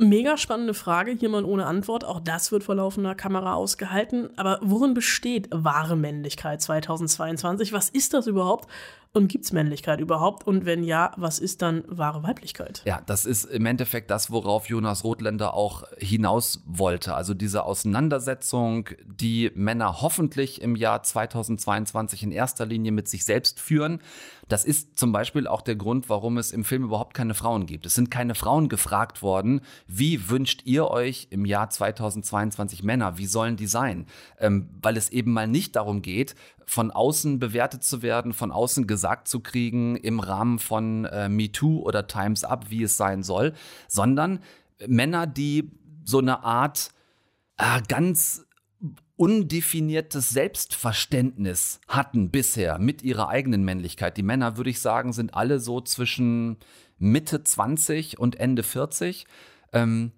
[0.00, 2.04] Mega spannende Frage, hier mal ohne Antwort.
[2.04, 4.30] Auch das wird vor laufender Kamera ausgehalten.
[4.36, 7.72] Aber worin besteht wahre Männlichkeit 2022?
[7.72, 8.68] Was ist das überhaupt?
[9.12, 10.46] Und gibt es Männlichkeit überhaupt?
[10.46, 12.82] Und wenn ja, was ist dann wahre Weiblichkeit?
[12.84, 17.14] Ja, das ist im Endeffekt das, worauf Jonas Rothländer auch hinaus wollte.
[17.14, 23.60] Also diese Auseinandersetzung, die Männer hoffentlich im Jahr 2022 in erster Linie mit sich selbst
[23.60, 24.00] führen.
[24.48, 27.86] Das ist zum Beispiel auch der Grund, warum es im Film überhaupt keine Frauen gibt.
[27.86, 33.18] Es sind keine Frauen gefragt worden, wie wünscht ihr euch im Jahr 2022 Männer?
[33.18, 34.06] Wie sollen die sein?
[34.38, 36.34] Ähm, weil es eben mal nicht darum geht,
[36.68, 41.80] von außen bewertet zu werden, von außen gesagt zu kriegen im Rahmen von äh, MeToo
[41.80, 43.54] oder Times Up, wie es sein soll,
[43.88, 44.40] sondern
[44.86, 45.70] Männer, die
[46.04, 46.90] so eine Art
[47.56, 48.44] äh, ganz
[49.16, 54.16] undefiniertes Selbstverständnis hatten bisher mit ihrer eigenen Männlichkeit.
[54.18, 56.58] Die Männer, würde ich sagen, sind alle so zwischen
[56.98, 59.26] Mitte 20 und Ende 40,
[59.72, 60.12] ähm,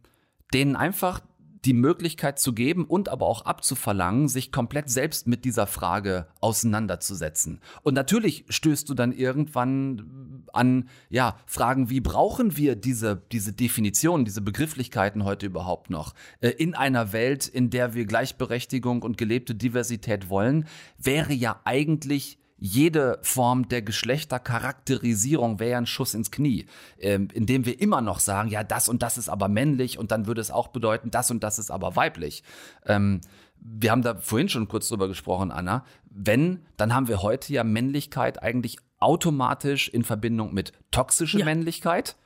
[0.52, 1.20] denen einfach
[1.64, 7.60] die Möglichkeit zu geben und aber auch abzuverlangen, sich komplett selbst mit dieser Frage auseinanderzusetzen.
[7.82, 14.24] Und natürlich stößt du dann irgendwann an, ja, Fragen wie brauchen wir diese, diese Definition,
[14.24, 16.14] diese Begrifflichkeiten heute überhaupt noch?
[16.40, 20.66] Äh, in einer Welt, in der wir Gleichberechtigung und gelebte Diversität wollen,
[20.98, 26.66] wäre ja eigentlich jede Form der Geschlechtercharakterisierung wäre ein Schuss ins Knie,
[26.98, 30.26] ähm, indem wir immer noch sagen, ja, das und das ist aber männlich und dann
[30.26, 32.44] würde es auch bedeuten, das und das ist aber weiblich.
[32.84, 33.22] Ähm,
[33.58, 35.84] wir haben da vorhin schon kurz drüber gesprochen, Anna.
[36.10, 41.44] Wenn, dann haben wir heute ja Männlichkeit eigentlich automatisch in Verbindung mit toxischer ja.
[41.44, 42.16] Männlichkeit.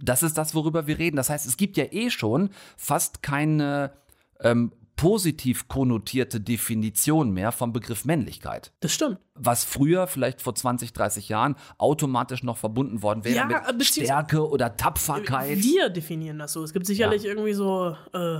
[0.00, 1.16] Das ist das, worüber wir reden.
[1.16, 3.92] Das heißt, es gibt ja eh schon fast keine
[4.40, 8.72] ähm, positiv konnotierte Definition mehr vom Begriff Männlichkeit.
[8.80, 9.18] Das stimmt.
[9.34, 14.48] Was früher, vielleicht vor 20, 30 Jahren, automatisch noch verbunden worden wäre ja, mit Stärke
[14.48, 15.58] oder Tapferkeit.
[15.58, 16.62] Wir definieren das so.
[16.62, 17.30] Es gibt sicherlich ja.
[17.30, 18.38] irgendwie so äh,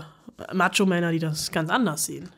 [0.54, 2.30] Macho-Männer, die das ganz anders sehen.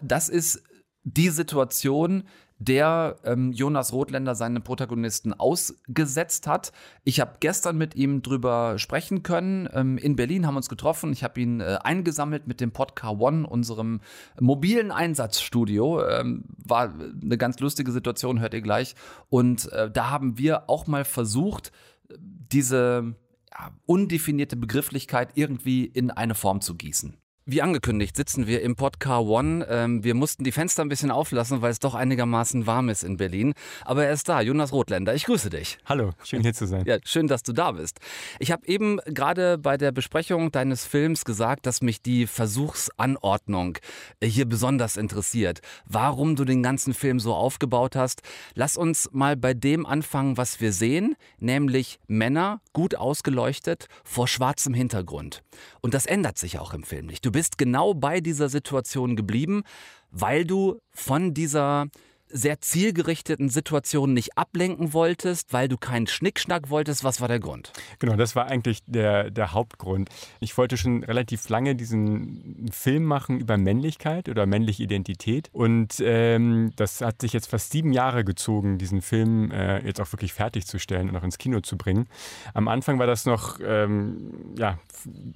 [0.00, 0.62] Das ist
[1.04, 2.24] die Situation,
[2.64, 6.72] der ähm, Jonas Rothländer seine Protagonisten ausgesetzt hat.
[7.04, 9.68] Ich habe gestern mit ihm drüber sprechen können.
[9.72, 11.12] Ähm, in Berlin haben wir uns getroffen.
[11.12, 14.00] Ich habe ihn äh, eingesammelt mit dem Podcast One, unserem
[14.40, 16.06] mobilen Einsatzstudio.
[16.06, 18.94] Ähm, war eine ganz lustige Situation, hört ihr gleich.
[19.28, 21.72] Und äh, da haben wir auch mal versucht,
[22.18, 23.14] diese
[23.50, 27.16] ja, undefinierte Begrifflichkeit irgendwie in eine Form zu gießen.
[27.44, 29.66] Wie angekündigt sitzen wir im Podcar One.
[29.68, 33.16] Ähm, wir mussten die Fenster ein bisschen auflassen, weil es doch einigermaßen warm ist in
[33.16, 33.54] Berlin.
[33.84, 35.12] Aber er ist da, Jonas Rothländer.
[35.12, 35.78] Ich grüße dich.
[35.86, 36.84] Hallo, schön hier zu sein.
[36.86, 37.98] Ja, schön, dass du da bist.
[38.38, 43.78] Ich habe eben gerade bei der Besprechung deines Films gesagt, dass mich die Versuchsanordnung
[44.22, 45.62] hier besonders interessiert.
[45.84, 48.22] Warum du den ganzen Film so aufgebaut hast.
[48.54, 54.74] Lass uns mal bei dem anfangen, was wir sehen, nämlich Männer, gut ausgeleuchtet, vor schwarzem
[54.74, 55.42] Hintergrund.
[55.80, 57.26] Und das ändert sich auch im Film nicht.
[57.26, 59.62] Du bist genau bei dieser Situation geblieben,
[60.10, 61.86] weil du von dieser
[62.32, 67.04] sehr zielgerichteten Situation nicht ablenken wolltest, weil du keinen Schnickschnack wolltest.
[67.04, 67.72] Was war der Grund?
[67.98, 70.08] Genau, das war eigentlich der, der Hauptgrund.
[70.40, 75.50] Ich wollte schon relativ lange diesen Film machen über Männlichkeit oder männliche Identität.
[75.52, 80.10] Und ähm, das hat sich jetzt fast sieben Jahre gezogen, diesen Film äh, jetzt auch
[80.12, 82.08] wirklich fertigzustellen und auch ins Kino zu bringen.
[82.54, 84.78] Am Anfang war das noch ähm, ja,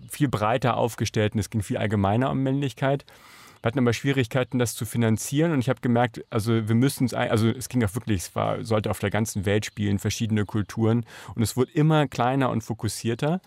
[0.09, 3.04] viel breiter aufgestellt und es ging viel allgemeiner um Männlichkeit.
[3.66, 7.14] Wir hatten aber Schwierigkeiten, das zu finanzieren und ich habe gemerkt, also wir müssen es,
[7.14, 11.05] also es ging auch wirklich, es war, sollte auf der ganzen Welt spielen, verschiedene Kulturen
[11.35, 13.40] und es wurde immer kleiner und fokussierter.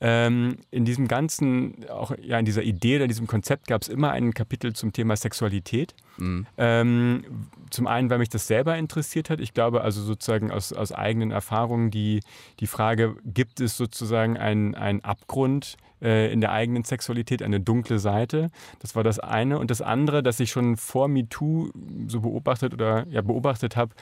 [0.00, 3.88] Ähm, in diesem ganzen, auch ja in dieser Idee oder in diesem Konzept gab es
[3.88, 5.94] immer ein Kapitel zum Thema Sexualität.
[6.18, 6.46] Mhm.
[6.58, 7.24] Ähm,
[7.70, 9.40] zum einen, weil mich das selber interessiert hat.
[9.40, 12.20] Ich glaube also sozusagen aus, aus eigenen Erfahrungen die,
[12.60, 18.50] die Frage, gibt es sozusagen einen Abgrund äh, in der eigenen Sexualität, eine dunkle Seite?
[18.80, 19.58] Das war das eine.
[19.58, 21.70] Und das andere, dass ich schon vor MeToo
[22.06, 23.94] so beobachtet oder ja beobachtet habe,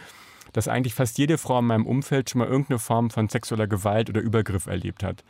[0.54, 4.08] dass eigentlich fast jede Frau in meinem Umfeld schon mal irgendeine Form von sexueller Gewalt
[4.08, 5.24] oder Übergriff erlebt hat.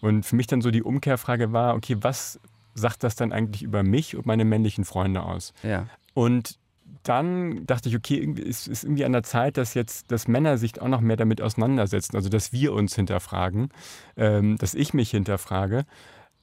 [0.00, 2.40] Und für mich dann so die Umkehrfrage war, okay, was
[2.74, 5.52] sagt das dann eigentlich über mich und meine männlichen Freunde aus?
[5.64, 5.86] Ja.
[6.14, 6.58] Und
[7.02, 10.80] dann dachte ich, okay, es ist irgendwie an der Zeit, dass jetzt das Männer sich
[10.80, 13.70] auch noch mehr damit auseinandersetzen, also dass wir uns hinterfragen,
[14.16, 15.86] ähm, dass ich mich hinterfrage.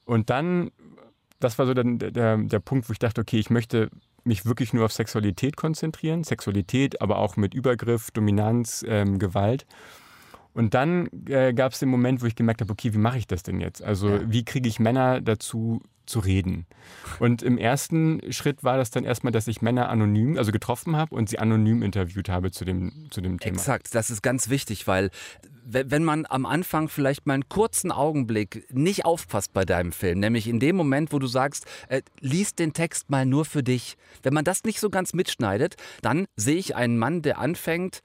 [0.04, 0.70] Und dann,
[1.40, 3.90] das war so der, der, der Punkt, wo ich dachte, okay, ich möchte
[4.26, 9.66] mich wirklich nur auf Sexualität konzentrieren, Sexualität, aber auch mit Übergriff, Dominanz, ähm, Gewalt.
[10.52, 13.26] Und dann äh, gab es den Moment, wo ich gemerkt habe, okay, wie mache ich
[13.26, 13.82] das denn jetzt?
[13.82, 14.20] Also ja.
[14.26, 16.66] wie kriege ich Männer dazu, zu reden.
[17.18, 21.14] Und im ersten Schritt war das dann erstmal, dass ich Männer anonym, also getroffen habe
[21.14, 23.54] und sie anonym interviewt habe zu dem, zu dem Thema.
[23.54, 25.10] Exakt, das ist ganz wichtig, weil
[25.68, 30.46] wenn man am Anfang vielleicht mal einen kurzen Augenblick nicht aufpasst bei deinem Film, nämlich
[30.46, 34.32] in dem Moment, wo du sagst, äh, lies den Text mal nur für dich, wenn
[34.32, 38.00] man das nicht so ganz mitschneidet, dann sehe ich einen Mann, der anfängt,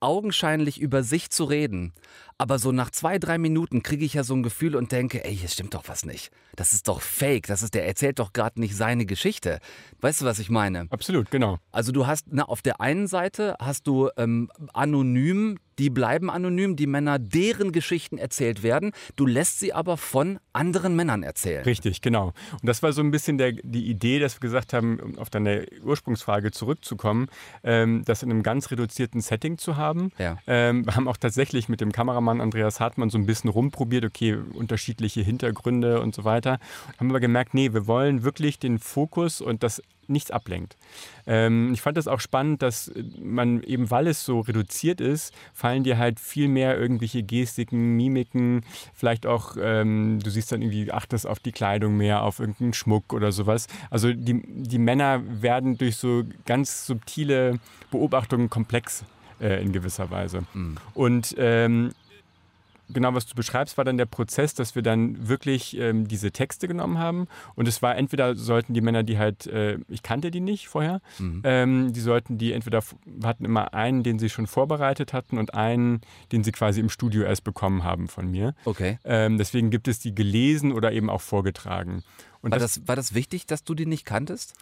[0.00, 1.92] augenscheinlich über sich zu reden.
[2.38, 5.36] Aber so nach zwei, drei Minuten kriege ich ja so ein Gefühl und denke, ey,
[5.36, 6.30] hier stimmt doch was nicht.
[6.56, 7.46] Das ist doch fake.
[7.46, 9.60] Das ist, der erzählt doch gerade nicht seine Geschichte.
[10.00, 10.86] Weißt du, was ich meine?
[10.90, 11.58] Absolut, genau.
[11.70, 16.76] Also du hast, na, auf der einen Seite hast du ähm, anonym die bleiben anonym,
[16.76, 18.92] die Männer, deren Geschichten erzählt werden.
[19.16, 21.64] Du lässt sie aber von anderen Männern erzählen.
[21.64, 22.34] Richtig, genau.
[22.52, 25.30] Und das war so ein bisschen der, die Idee, dass wir gesagt haben, um auf
[25.30, 27.28] deine Ursprungsfrage zurückzukommen,
[27.64, 30.12] ähm, das in einem ganz reduzierten Setting zu haben.
[30.18, 30.36] Ja.
[30.46, 34.36] Ähm, wir haben auch tatsächlich mit dem Kameramann Andreas Hartmann so ein bisschen rumprobiert, okay,
[34.52, 36.58] unterschiedliche Hintergründe und so weiter.
[36.98, 40.76] Haben aber gemerkt, nee, wir wollen wirklich den Fokus und das nichts ablenkt.
[41.26, 42.92] Ähm, ich fand das auch spannend, dass
[43.22, 48.62] man eben, weil es so reduziert ist, fallen dir halt viel mehr irgendwelche Gestiken, Mimiken,
[48.94, 53.12] vielleicht auch, ähm, du siehst dann irgendwie, achtest auf die Kleidung mehr, auf irgendeinen Schmuck
[53.12, 53.66] oder sowas.
[53.90, 57.58] Also die, die Männer werden durch so ganz subtile
[57.90, 59.04] Beobachtungen komplex
[59.40, 60.42] äh, in gewisser Weise.
[60.54, 60.76] Mhm.
[60.94, 61.92] Und ähm,
[62.92, 66.68] genau, was du beschreibst, war dann der Prozess, dass wir dann wirklich ähm, diese Texte
[66.68, 67.26] genommen haben.
[67.54, 71.00] Und es war entweder sollten die Männer, die halt, äh, ich kannte die nicht vorher,
[71.18, 71.42] mhm.
[71.44, 72.82] ähm, die sollten die entweder,
[73.24, 76.00] hatten immer einen, den sie schon vorbereitet hatten und einen,
[76.32, 78.54] den sie quasi im Studio erst bekommen haben von mir.
[78.64, 78.98] Okay.
[79.04, 82.02] Ähm, deswegen gibt es die gelesen oder eben auch vorgetragen.
[82.42, 84.54] Und war, das, das, war das wichtig, dass du die nicht kanntest?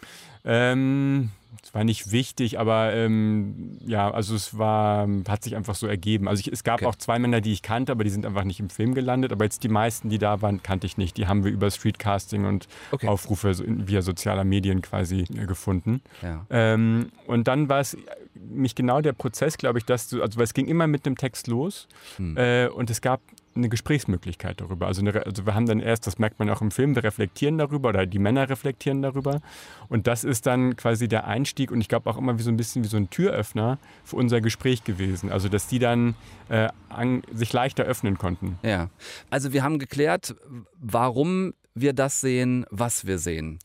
[0.44, 1.30] Ähm,
[1.62, 6.28] es war nicht wichtig, aber ähm, ja, also es war, hat sich einfach so ergeben.
[6.28, 6.86] Also ich, es gab okay.
[6.86, 9.32] auch zwei Männer, die ich kannte, aber die sind einfach nicht im Film gelandet.
[9.32, 11.16] Aber jetzt die meisten, die da waren, kannte ich nicht.
[11.16, 13.08] Die haben wir über Streetcasting und okay.
[13.08, 16.00] Aufrufe via sozialer Medien quasi äh, gefunden.
[16.22, 16.46] Ja.
[16.50, 17.96] Ähm, und dann war es
[18.34, 21.16] nicht genau der Prozess, glaube ich, dass du, also weil es ging immer mit einem
[21.16, 22.36] Text los hm.
[22.36, 23.20] äh, und es gab
[23.58, 24.86] eine Gesprächsmöglichkeit darüber.
[24.86, 27.58] Also, eine, also wir haben dann erst, das merkt man auch im Film, wir reflektieren
[27.58, 29.40] darüber oder die Männer reflektieren darüber.
[29.88, 32.56] Und das ist dann quasi der Einstieg und ich glaube auch immer wie so ein
[32.56, 35.30] bisschen wie so ein Türöffner für unser Gespräch gewesen.
[35.30, 36.14] Also dass die dann
[36.48, 38.58] äh, an, sich leichter öffnen konnten.
[38.62, 38.90] Ja,
[39.30, 40.34] also wir haben geklärt,
[40.80, 43.58] warum wir das sehen, was wir sehen.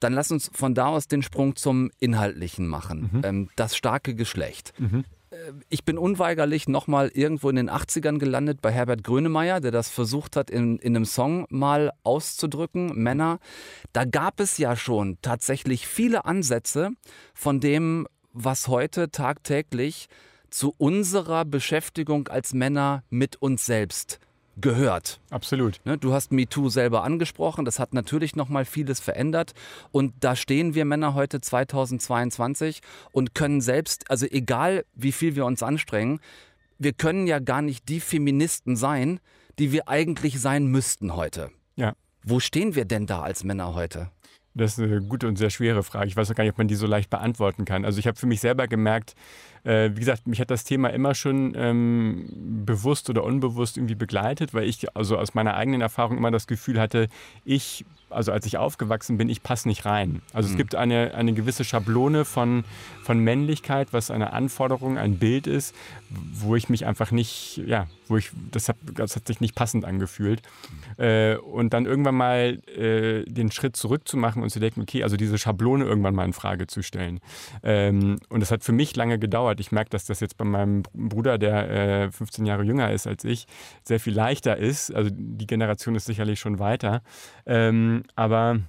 [0.00, 3.10] Dann lass uns von da aus den Sprung zum Inhaltlichen machen.
[3.12, 3.20] Mhm.
[3.24, 4.72] Ähm, das starke Geschlecht.
[4.78, 5.04] Mhm
[5.68, 10.36] ich bin unweigerlich nochmal irgendwo in den 80ern gelandet bei Herbert Grönemeyer, der das versucht
[10.36, 13.38] hat, in, in einem Song mal auszudrücken, Männer.
[13.92, 16.90] Da gab es ja schon tatsächlich viele Ansätze
[17.34, 20.08] von dem, was heute tagtäglich
[20.50, 24.18] zu unserer Beschäftigung als Männer mit uns selbst
[24.60, 25.20] gehört.
[25.30, 25.80] Absolut.
[25.84, 29.52] Ne, du hast MeToo selber angesprochen, das hat natürlich noch mal vieles verändert
[29.90, 32.80] und da stehen wir Männer heute 2022
[33.12, 36.20] und können selbst, also egal wie viel wir uns anstrengen,
[36.78, 39.20] wir können ja gar nicht die Feministen sein,
[39.58, 41.50] die wir eigentlich sein müssten heute.
[41.76, 41.94] Ja.
[42.24, 44.10] Wo stehen wir denn da als Männer heute?
[44.54, 46.08] Das ist eine gute und sehr schwere Frage.
[46.08, 47.84] Ich weiß auch gar nicht, ob man die so leicht beantworten kann.
[47.84, 49.14] Also ich habe für mich selber gemerkt,
[49.64, 52.28] äh, wie gesagt, mich hat das Thema immer schon ähm,
[52.66, 56.80] bewusst oder unbewusst irgendwie begleitet, weil ich also aus meiner eigenen Erfahrung immer das Gefühl
[56.80, 57.08] hatte,
[57.44, 60.20] ich, also als ich aufgewachsen bin, ich passe nicht rein.
[60.32, 60.54] Also mhm.
[60.54, 62.64] es gibt eine, eine gewisse Schablone von,
[63.02, 65.74] von Männlichkeit, was eine Anforderung, ein Bild ist,
[66.10, 69.84] wo ich mich einfach nicht, ja, wo ich, das hat, das hat sich nicht passend
[69.84, 70.42] angefühlt.
[70.98, 71.04] Mhm.
[71.04, 75.38] Äh, und dann irgendwann mal äh, den Schritt zurückzumachen und zu denken, okay, also diese
[75.38, 77.20] Schablone irgendwann mal in Frage zu stellen.
[77.62, 79.60] Ähm, und das hat für mich lange gedauert dauert.
[79.60, 81.70] Ich merke, dass das jetzt bei meinem Bruder, der
[82.04, 83.46] äh, 15 Jahre jünger ist als ich,
[83.84, 84.94] sehr viel leichter ist.
[84.94, 87.02] Also die Generation ist sicherlich schon weiter.
[87.46, 88.60] Ähm, aber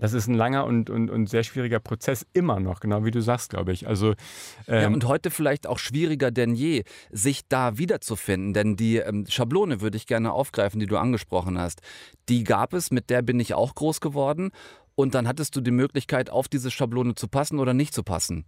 [0.00, 3.22] das ist ein langer und, und, und sehr schwieriger Prozess immer noch, genau wie du
[3.22, 3.86] sagst, glaube ich.
[3.86, 4.14] Also,
[4.66, 8.54] ähm ja, und heute vielleicht auch schwieriger denn je, sich da wiederzufinden.
[8.54, 11.80] Denn die ähm, Schablone würde ich gerne aufgreifen, die du angesprochen hast.
[12.28, 14.50] Die gab es, mit der bin ich auch groß geworden.
[14.96, 18.46] Und dann hattest du die Möglichkeit, auf diese Schablone zu passen oder nicht zu passen.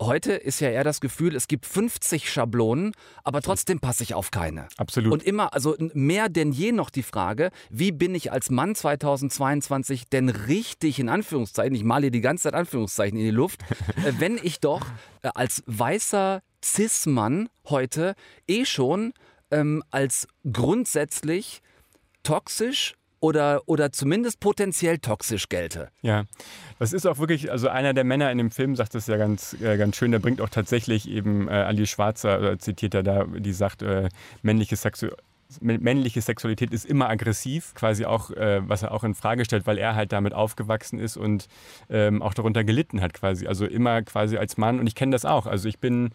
[0.00, 2.92] Heute ist ja eher das Gefühl, es gibt 50 Schablonen,
[3.24, 4.68] aber trotzdem passe ich auf keine.
[4.76, 5.10] Absolut.
[5.10, 10.08] Und immer, also mehr denn je noch die Frage, wie bin ich als Mann 2022
[10.10, 13.62] denn richtig in Anführungszeichen, ich male die ganze Zeit Anführungszeichen in die Luft,
[14.04, 14.84] äh, wenn ich doch
[15.22, 18.16] äh, als weißer Cis-Mann heute
[18.46, 19.14] eh schon
[19.50, 21.62] ähm, als grundsätzlich
[22.22, 25.90] toxisch oder, oder zumindest potenziell toxisch gelte.
[26.02, 26.24] Ja,
[26.78, 29.56] das ist auch wirklich, also einer der Männer in dem Film sagt das ja ganz,
[29.60, 33.24] äh, ganz schön, der bringt auch tatsächlich eben äh, Ali Schwarzer, äh, zitiert er da,
[33.24, 34.08] die sagt, äh,
[34.42, 35.22] männliche Sexualität
[35.60, 39.78] männliche Sexualität ist immer aggressiv, quasi auch, äh, was er auch in Frage stellt, weil
[39.78, 41.46] er halt damit aufgewachsen ist und
[41.88, 43.46] ähm, auch darunter gelitten hat, quasi.
[43.46, 44.80] Also immer quasi als Mann.
[44.80, 45.46] Und ich kenne das auch.
[45.46, 46.10] Also ich bin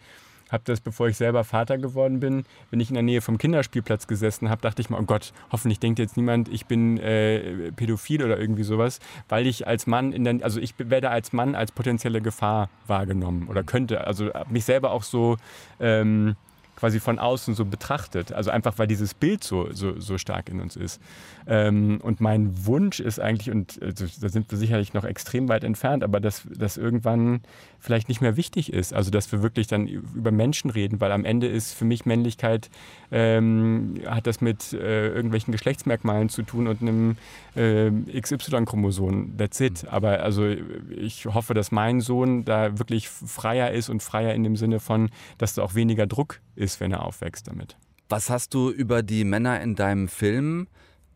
[0.52, 4.06] habe das, bevor ich selber Vater geworden bin, wenn ich in der Nähe vom Kinderspielplatz
[4.06, 8.22] gesessen habe, dachte ich mir, oh Gott, hoffentlich denkt jetzt niemand, ich bin äh, pädophil
[8.22, 11.72] oder irgendwie sowas, weil ich als Mann in der, also ich werde als Mann als
[11.72, 15.36] potenzielle Gefahr wahrgenommen oder könnte, also mich selber auch so
[15.80, 16.36] ähm,
[16.82, 18.32] quasi von außen so betrachtet.
[18.32, 21.00] Also einfach, weil dieses Bild so, so, so stark in uns ist.
[21.46, 25.62] Ähm, und mein Wunsch ist eigentlich, und also, da sind wir sicherlich noch extrem weit
[25.62, 27.42] entfernt, aber dass das irgendwann
[27.78, 28.94] vielleicht nicht mehr wichtig ist.
[28.94, 32.68] Also dass wir wirklich dann über Menschen reden, weil am Ende ist für mich Männlichkeit,
[33.12, 37.16] ähm, hat das mit äh, irgendwelchen Geschlechtsmerkmalen zu tun und einem
[37.54, 39.36] äh, XY-Chromosom.
[39.36, 39.86] That's it.
[39.88, 40.48] Aber also
[40.96, 45.10] ich hoffe, dass mein Sohn da wirklich freier ist und freier in dem Sinne von,
[45.38, 47.76] dass da auch weniger Druck ist, wenn er aufwächst damit.
[48.08, 50.68] Was hast du über die Männer in deinem Film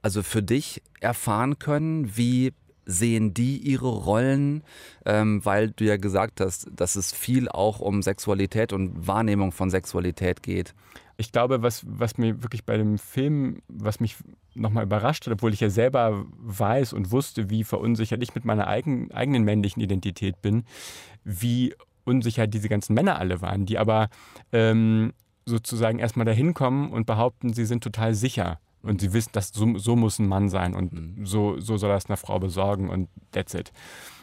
[0.02, 2.16] also für dich erfahren können?
[2.16, 2.52] Wie
[2.86, 4.62] sehen die ihre Rollen?
[5.04, 9.70] Ähm, weil du ja gesagt hast, dass es viel auch um Sexualität und Wahrnehmung von
[9.70, 10.74] Sexualität geht.
[11.18, 14.16] Ich glaube, was, was mir wirklich bei dem Film, was mich
[14.54, 18.66] nochmal überrascht hat, obwohl ich ja selber weiß und wusste, wie verunsichert ich mit meiner
[18.68, 20.64] eigen, eigenen männlichen Identität bin,
[21.24, 24.09] wie unsicher diese ganzen Männer alle waren, die aber
[24.52, 25.12] ähm,
[25.47, 29.78] sozusagen erstmal dahin kommen und behaupten, sie sind total sicher und sie wissen, dass so,
[29.78, 31.26] so muss ein Mann sein und mhm.
[31.26, 33.72] so, so soll das einer Frau besorgen und that's it.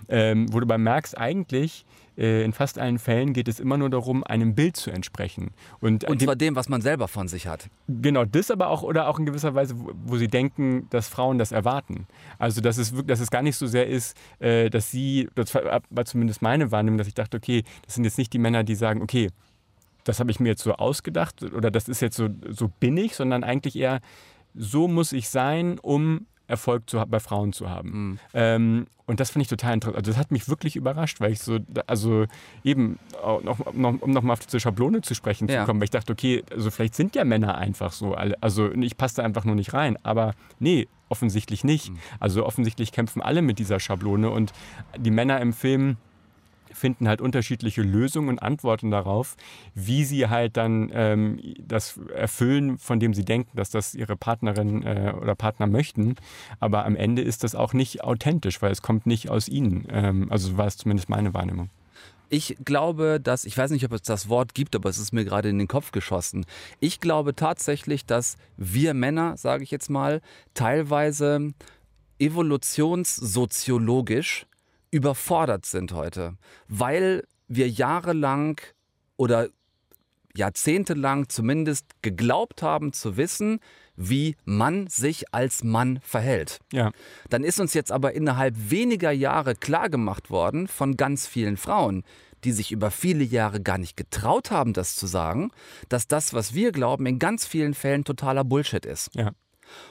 [0.09, 1.85] Ähm, wo du aber merkst, eigentlich
[2.17, 5.51] äh, in fast allen Fällen geht es immer nur darum, einem Bild zu entsprechen.
[5.79, 7.69] Und, und zwar dem, was man selber von sich hat.
[7.87, 11.37] Genau, das aber auch, oder auch in gewisser Weise, wo, wo sie denken, dass Frauen
[11.37, 12.07] das erwarten.
[12.37, 16.05] Also, dass es, dass es gar nicht so sehr ist, äh, dass sie, das war
[16.05, 19.01] zumindest meine Wahrnehmung, dass ich dachte, okay, das sind jetzt nicht die Männer, die sagen,
[19.01, 19.29] okay,
[20.03, 23.15] das habe ich mir jetzt so ausgedacht oder das ist jetzt so, so bin ich,
[23.15, 24.01] sondern eigentlich eher,
[24.55, 27.89] so muss ich sein, um Erfolg zu, bei Frauen zu haben.
[27.89, 28.19] Mhm.
[28.33, 29.97] Ähm, und das finde ich total interessant.
[29.97, 32.25] Also das hat mich wirklich überrascht, weil ich so, also
[32.63, 32.99] eben,
[33.43, 35.61] noch, noch, um nochmal auf diese Schablone zu sprechen ja.
[35.61, 38.13] zu kommen, weil ich dachte, okay, also vielleicht sind ja Männer einfach so.
[38.13, 39.97] Alle, also ich passe da einfach nur nicht rein.
[40.03, 41.91] Aber nee, offensichtlich nicht.
[41.91, 41.97] Mhm.
[42.19, 44.53] Also offensichtlich kämpfen alle mit dieser Schablone und
[44.97, 45.97] die Männer im Film
[46.73, 49.35] finden halt unterschiedliche Lösungen und Antworten darauf,
[49.75, 54.83] wie sie halt dann ähm, das erfüllen, von dem sie denken, dass das ihre Partnerin
[54.83, 56.15] äh, oder Partner möchten.
[56.59, 59.87] Aber am Ende ist das auch nicht authentisch, weil es kommt nicht aus ihnen.
[59.89, 61.69] Ähm, also war es zumindest meine Wahrnehmung.
[62.29, 65.23] ich glaube, dass, ich weiß nicht, ob es das Wort gibt, aber es ist mir
[65.23, 66.45] gerade in den Kopf geschossen.
[66.79, 70.21] Ich glaube tatsächlich, dass wir Männer, sage ich jetzt mal,
[70.53, 71.53] teilweise
[72.19, 74.45] evolutionssoziologisch
[74.93, 76.35] überfordert sind heute,
[76.67, 78.61] weil wir jahrelang
[79.17, 79.49] oder
[80.35, 83.59] jahrzehntelang zumindest geglaubt haben zu wissen,
[83.95, 86.59] wie man sich als Mann verhält.
[86.71, 86.91] Ja.
[87.29, 92.03] Dann ist uns jetzt aber innerhalb weniger Jahre klar gemacht worden von ganz vielen Frauen,
[92.43, 95.51] die sich über viele Jahre gar nicht getraut haben, das zu sagen,
[95.89, 99.09] dass das, was wir glauben, in ganz vielen Fällen totaler Bullshit ist.
[99.15, 99.31] Ja.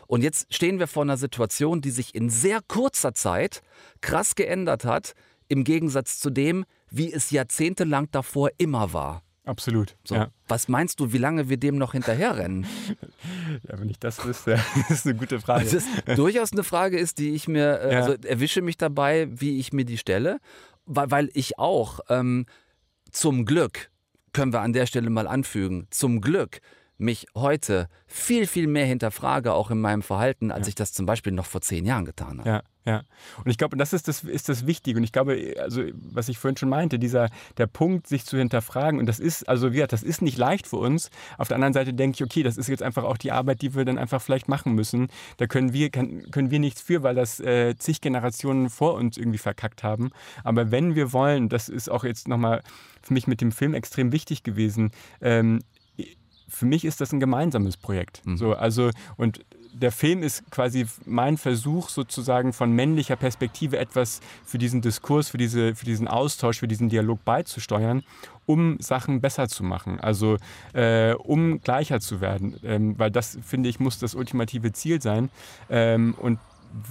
[0.07, 3.63] Und jetzt stehen wir vor einer Situation, die sich in sehr kurzer Zeit
[4.01, 5.15] krass geändert hat,
[5.49, 9.23] im Gegensatz zu dem, wie es jahrzehntelang davor immer war.
[9.45, 9.97] Absolut.
[10.05, 10.15] So.
[10.15, 10.29] Ja.
[10.47, 12.65] Was meinst du, wie lange wir dem noch hinterherrennen?
[13.69, 14.53] ja, wenn ich das wüsste,
[14.89, 15.65] das ist eine gute Frage.
[15.65, 18.01] Das ist durchaus eine Frage ist, die ich mir, äh, Ja.
[18.01, 20.39] also erwische mich dabei, wie ich mir die stelle,
[20.87, 22.47] weil, weil ich auch ähm,
[23.11, 23.91] zum Glück,
[24.33, 26.61] können wir an der Stelle mal anfügen, zum Glück
[27.03, 31.33] mich heute viel, viel mehr hinterfrage, auch in meinem Verhalten, als ich das zum Beispiel
[31.33, 32.49] noch vor zehn Jahren getan habe.
[32.49, 33.03] Ja, ja.
[33.39, 34.99] Und ich glaube, das ist das, ist das Wichtige.
[34.99, 38.99] Und ich glaube, also was ich vorhin schon meinte, dieser der Punkt, sich zu hinterfragen.
[38.99, 41.11] Und das ist, also wie gesagt, das ist nicht leicht für uns.
[41.39, 43.75] Auf der anderen Seite denke ich, okay, das ist jetzt einfach auch die Arbeit, die
[43.75, 45.09] wir dann einfach vielleicht machen müssen.
[45.37, 49.17] Da können wir, kann, können wir nichts für, weil das äh, zig Generationen vor uns
[49.17, 50.11] irgendwie verkackt haben.
[50.45, 52.63] Aber wenn wir wollen, das ist auch jetzt nochmal
[53.01, 55.61] für mich mit dem Film extrem wichtig gewesen, ähm,
[56.53, 58.23] für mich ist das ein gemeinsames Projekt.
[58.37, 59.41] So, also, und
[59.73, 65.39] der Film ist quasi mein Versuch, sozusagen von männlicher Perspektive etwas für diesen Diskurs, für,
[65.39, 68.03] diese, für diesen Austausch, für diesen Dialog beizusteuern,
[68.45, 70.37] um Sachen besser zu machen, also
[70.75, 72.57] äh, um gleicher zu werden.
[72.63, 75.31] Ähm, weil das, finde ich, muss das ultimative Ziel sein.
[75.71, 76.39] Ähm, und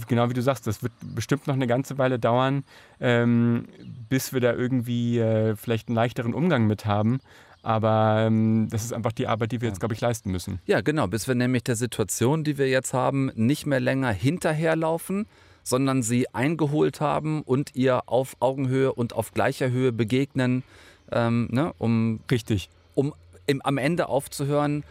[0.07, 2.63] genau wie du sagst, das wird bestimmt noch eine ganze Weile dauern,
[2.99, 3.67] ähm,
[4.09, 7.19] bis wir da irgendwie äh, vielleicht einen leichteren Umgang mit haben.
[7.63, 10.59] Aber ähm, das ist einfach die Arbeit, die wir jetzt, glaube ich, leisten müssen.
[10.65, 15.27] Ja, genau, bis wir nämlich der Situation, die wir jetzt haben, nicht mehr länger hinterherlaufen,
[15.63, 20.63] sondern sie eingeholt haben und ihr auf Augenhöhe und auf gleicher Höhe begegnen,
[21.11, 22.69] ähm, ne, um, Richtig.
[22.95, 23.13] um
[23.45, 24.83] im, am Ende aufzuhören,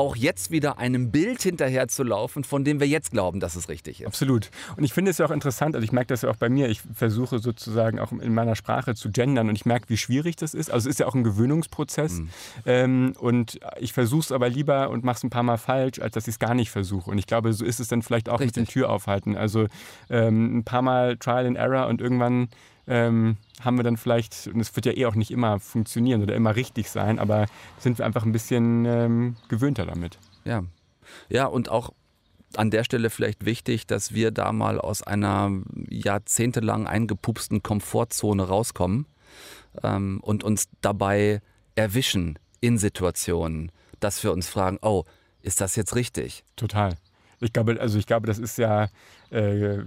[0.00, 4.06] auch jetzt wieder einem Bild hinterherzulaufen, von dem wir jetzt glauben, dass es richtig ist.
[4.06, 4.50] Absolut.
[4.76, 6.70] Und ich finde es ja auch interessant, also ich merke das ja auch bei mir,
[6.70, 10.54] ich versuche sozusagen auch in meiner Sprache zu gendern und ich merke, wie schwierig das
[10.54, 10.70] ist.
[10.70, 12.22] Also es ist ja auch ein Gewöhnungsprozess.
[12.64, 16.14] Ähm, und ich versuche es aber lieber und mache es ein paar Mal falsch, als
[16.14, 17.10] dass ich es gar nicht versuche.
[17.10, 18.68] Und ich glaube, so ist es dann vielleicht auch mit Richtig.
[18.68, 19.36] dem Türaufhalten.
[19.36, 19.66] Also
[20.08, 22.48] ähm, ein paar Mal Trial and Error und irgendwann
[22.90, 26.34] ähm, haben wir dann vielleicht, und es wird ja eh auch nicht immer funktionieren oder
[26.34, 27.46] immer richtig sein, aber
[27.78, 30.18] sind wir einfach ein bisschen ähm, gewöhnter damit.
[30.44, 30.64] Ja.
[31.28, 31.90] Ja, und auch
[32.56, 35.52] an der Stelle vielleicht wichtig, dass wir da mal aus einer
[35.88, 39.06] jahrzehntelang eingepupsten Komfortzone rauskommen
[39.84, 41.42] ähm, und uns dabei
[41.76, 43.70] erwischen in Situationen,
[44.00, 45.04] dass wir uns fragen, oh,
[45.42, 46.44] ist das jetzt richtig?
[46.56, 46.96] Total.
[47.40, 48.88] Ich glaube, also ich glaube, das ist ja,
[49.30, 49.78] äh,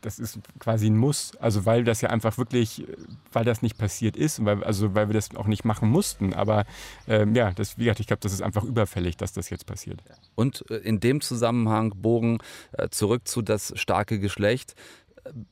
[0.00, 1.36] das ist quasi ein Muss.
[1.38, 2.84] Also weil das ja einfach wirklich,
[3.32, 6.34] weil das nicht passiert ist, weil, also weil wir das auch nicht machen mussten.
[6.34, 6.64] Aber
[7.06, 10.02] ähm, ja, das, wie gesagt, ich glaube, das ist einfach überfällig, dass das jetzt passiert.
[10.34, 12.38] Und äh, in dem Zusammenhang Bogen
[12.72, 14.74] äh, zurück zu das starke Geschlecht.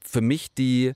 [0.00, 0.94] Für mich die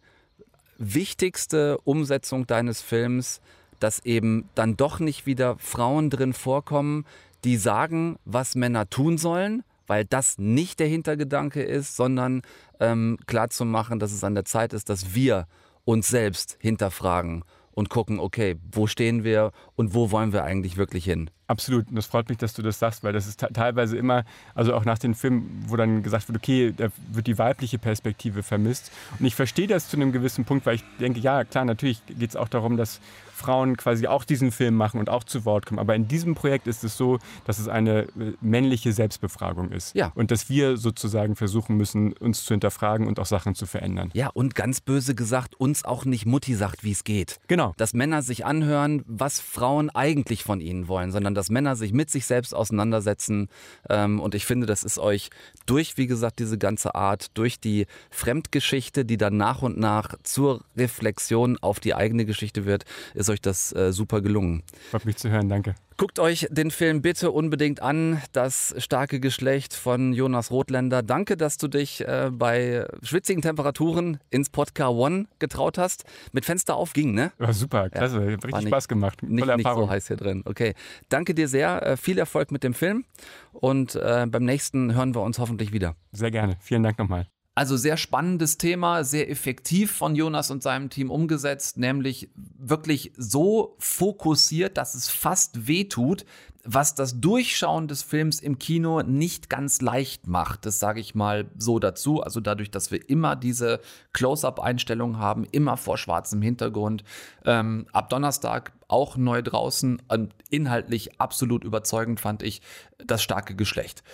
[0.78, 3.40] wichtigste Umsetzung deines Films,
[3.78, 7.04] dass eben dann doch nicht wieder Frauen drin vorkommen,
[7.44, 12.42] die sagen, was Männer tun sollen, weil das nicht der Hintergedanke ist, sondern
[12.78, 15.48] ähm, klarzumachen, dass es an der Zeit ist, dass wir
[15.84, 21.04] uns selbst hinterfragen und gucken, okay, wo stehen wir und wo wollen wir eigentlich wirklich
[21.04, 21.30] hin?
[21.46, 21.88] Absolut.
[21.88, 24.24] Und das freut mich, dass du das sagst, weil das ist te- teilweise immer,
[24.54, 28.42] also auch nach den Filmen, wo dann gesagt wird, okay, da wird die weibliche Perspektive
[28.42, 28.90] vermisst.
[29.18, 32.30] Und ich verstehe das zu einem gewissen Punkt, weil ich denke, ja, klar, natürlich geht
[32.30, 33.00] es auch darum, dass
[33.38, 35.78] Frauen quasi auch diesen Film machen und auch zu Wort kommen.
[35.78, 39.94] Aber in diesem Projekt ist es so, dass es eine äh, männliche Selbstbefragung ist.
[39.94, 40.12] Ja.
[40.14, 44.10] Und dass wir sozusagen versuchen müssen, uns zu hinterfragen und auch Sachen zu verändern.
[44.12, 47.38] Ja, und ganz böse gesagt, uns auch nicht Mutti sagt, wie es geht.
[47.46, 47.74] Genau.
[47.76, 52.10] Dass Männer sich anhören, was Frauen eigentlich von ihnen wollen, sondern dass Männer sich mit
[52.10, 53.48] sich selbst auseinandersetzen.
[53.88, 55.30] Ähm, und ich finde, das ist euch
[55.66, 60.64] durch, wie gesagt, diese ganze Art, durch die Fremdgeschichte, die dann nach und nach zur
[60.76, 62.84] Reflexion auf die eigene Geschichte wird,
[63.14, 64.62] ist euch das äh, super gelungen.
[64.90, 65.74] Freut mich zu hören, danke.
[65.96, 68.22] Guckt euch den Film bitte unbedingt an.
[68.32, 71.02] Das starke Geschlecht von Jonas Rothländer.
[71.02, 76.04] Danke, dass du dich äh, bei schwitzigen Temperaturen ins Podcast One getraut hast.
[76.32, 77.32] Mit Fenster auf ging, ne?
[77.38, 78.14] War super, klasse.
[78.14, 79.22] Hat war richtig nicht- Spaß gemacht.
[79.24, 79.86] Nicht, Tolle nicht Erfahrung.
[79.86, 80.42] so heiß hier drin.
[80.44, 80.74] Okay.
[81.08, 81.84] Danke dir sehr.
[81.84, 83.04] Äh, viel Erfolg mit dem Film.
[83.52, 85.96] Und äh, beim nächsten hören wir uns hoffentlich wieder.
[86.12, 86.56] Sehr gerne.
[86.60, 87.26] Vielen Dank nochmal.
[87.58, 93.74] Also sehr spannendes Thema, sehr effektiv von Jonas und seinem Team umgesetzt, nämlich wirklich so
[93.80, 96.24] fokussiert, dass es fast wehtut,
[96.62, 100.66] was das Durchschauen des Films im Kino nicht ganz leicht macht.
[100.66, 102.22] Das sage ich mal so dazu.
[102.22, 103.80] Also dadurch, dass wir immer diese
[104.12, 107.02] Close-up-Einstellungen haben, immer vor schwarzem Hintergrund.
[107.44, 112.62] Ähm, ab Donnerstag auch neu draußen und inhaltlich absolut überzeugend fand ich
[113.04, 114.04] das starke Geschlecht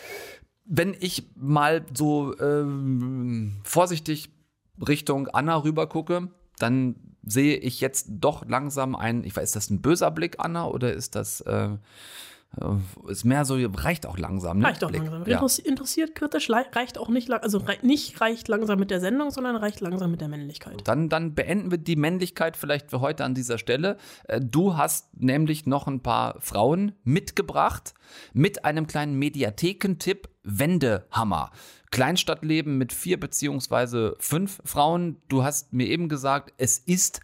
[0.64, 4.30] wenn ich mal so ähm, vorsichtig
[4.86, 9.70] Richtung Anna rüber gucke, dann sehe ich jetzt doch langsam einen, ich weiß, ist das
[9.70, 11.70] ein böser Blick, Anna, oder ist das äh,
[13.08, 14.58] ist mehr so, reicht auch langsam.
[14.58, 14.66] Ne?
[14.66, 15.02] Reicht auch Blick.
[15.02, 15.24] langsam.
[15.26, 15.44] Ja.
[15.64, 20.10] Interessiert kritisch, reicht auch nicht, also nicht reicht langsam mit der Sendung, sondern reicht langsam
[20.10, 20.82] mit der Männlichkeit.
[20.84, 23.96] Dann, dann beenden wir die Männlichkeit vielleicht für heute an dieser Stelle.
[24.28, 27.94] Äh, Du hast nämlich noch ein paar Frauen mitgebracht
[28.32, 31.50] mit einem kleinen Mediathekentipp Wendehammer.
[31.90, 35.22] Kleinstadtleben mit vier beziehungsweise fünf Frauen.
[35.28, 37.20] Du hast mir eben gesagt, es ist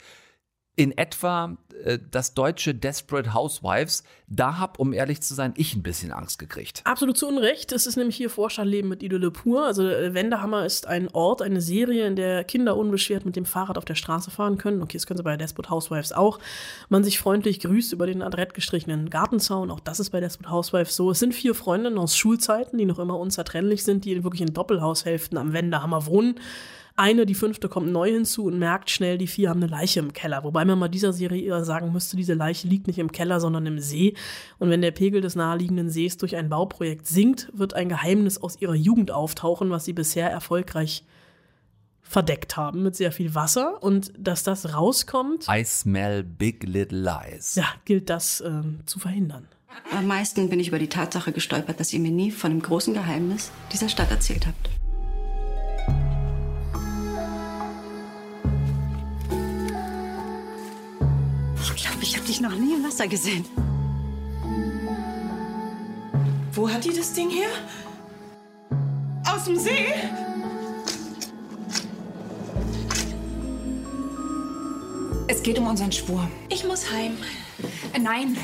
[0.77, 4.05] in etwa äh, das deutsche Desperate Housewives.
[4.29, 6.83] Da hab, um ehrlich zu sein, ich ein bisschen Angst gekriegt.
[6.85, 7.73] Absolut zu Unrecht.
[7.73, 9.67] Es ist nämlich hier Vorstadtleben mit Idylle pur.
[9.67, 13.77] Also äh, Wendehammer ist ein Ort, eine Serie, in der Kinder unbeschwert mit dem Fahrrad
[13.77, 14.83] auf der Straße fahren können.
[14.83, 16.39] Okay, das können sie bei Desperate Housewives auch.
[16.89, 19.71] Man sich freundlich grüßt über den adrett gestrichenen Gartenzaun.
[19.71, 21.11] Auch das ist bei Desperate Housewives so.
[21.11, 25.39] Es sind vier Freundinnen aus Schulzeiten, die noch immer unzertrennlich sind, die wirklich in Doppelhaushälften
[25.39, 26.37] am Wendehammer wohnen.
[26.97, 30.13] Eine, die fünfte, kommt neu hinzu und merkt schnell, die vier haben eine Leiche im
[30.13, 30.45] Keller.
[30.45, 33.67] Wobei man mal dieser Serie eher sagen müsste, diese Leiche liegt nicht im Keller, sondern
[33.67, 34.15] im See.
[34.59, 38.61] Und wenn der Pegel des naheliegenden Sees durch ein Bauprojekt sinkt, wird ein Geheimnis aus
[38.61, 41.05] ihrer Jugend auftauchen, was sie bisher erfolgreich
[42.03, 43.83] verdeckt haben mit sehr viel Wasser.
[43.83, 47.55] Und dass das rauskommt, I smell big little lies.
[47.55, 49.47] ja, gilt das ähm, zu verhindern.
[49.93, 52.93] Am meisten bin ich über die Tatsache gestolpert, dass ihr mir nie von dem großen
[52.93, 54.71] Geheimnis dieser Stadt erzählt habt.
[61.63, 63.45] Ich glaube, ich habe dich noch nie im Wasser gesehen.
[66.53, 67.49] Wo hat die das Ding her?
[69.27, 69.93] Aus dem See?
[75.29, 76.29] Es geht um unseren Schwur.
[76.49, 77.17] Ich muss heim.
[78.01, 78.37] Nein,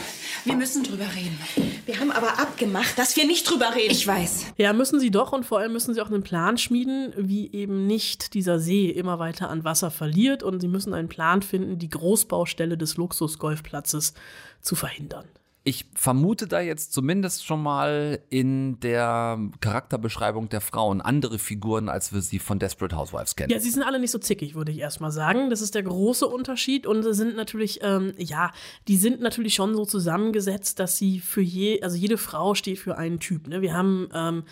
[0.45, 1.39] wir müssen drüber reden.
[1.87, 3.93] Wir haben aber abgemacht, dass wir nicht drüber reden.
[3.93, 4.47] Ich weiß.
[4.57, 7.87] Ja, müssen sie doch und vor allem müssen sie auch einen Plan schmieden, wie eben
[7.87, 11.91] nicht dieser See immer weiter an Wasser verliert und sie müssen einen Plan finden, die
[11.91, 14.15] Großbaustelle des Luxusgolfplatzes
[14.61, 15.27] zu verhindern.
[15.69, 22.13] Ich vermute da jetzt zumindest schon mal in der Charakterbeschreibung der Frauen andere Figuren, als
[22.13, 23.51] wir sie von Desperate Housewives kennen.
[23.51, 25.51] Ja, sie sind alle nicht so zickig, würde ich erstmal sagen.
[25.51, 28.53] Das ist der große Unterschied und sie sind natürlich, ähm, ja,
[28.87, 32.97] die sind natürlich schon so zusammengesetzt, dass sie für je, also jede Frau steht für
[32.97, 33.49] einen Typ.
[33.49, 33.61] Ne?
[33.61, 34.45] Wir haben ähm,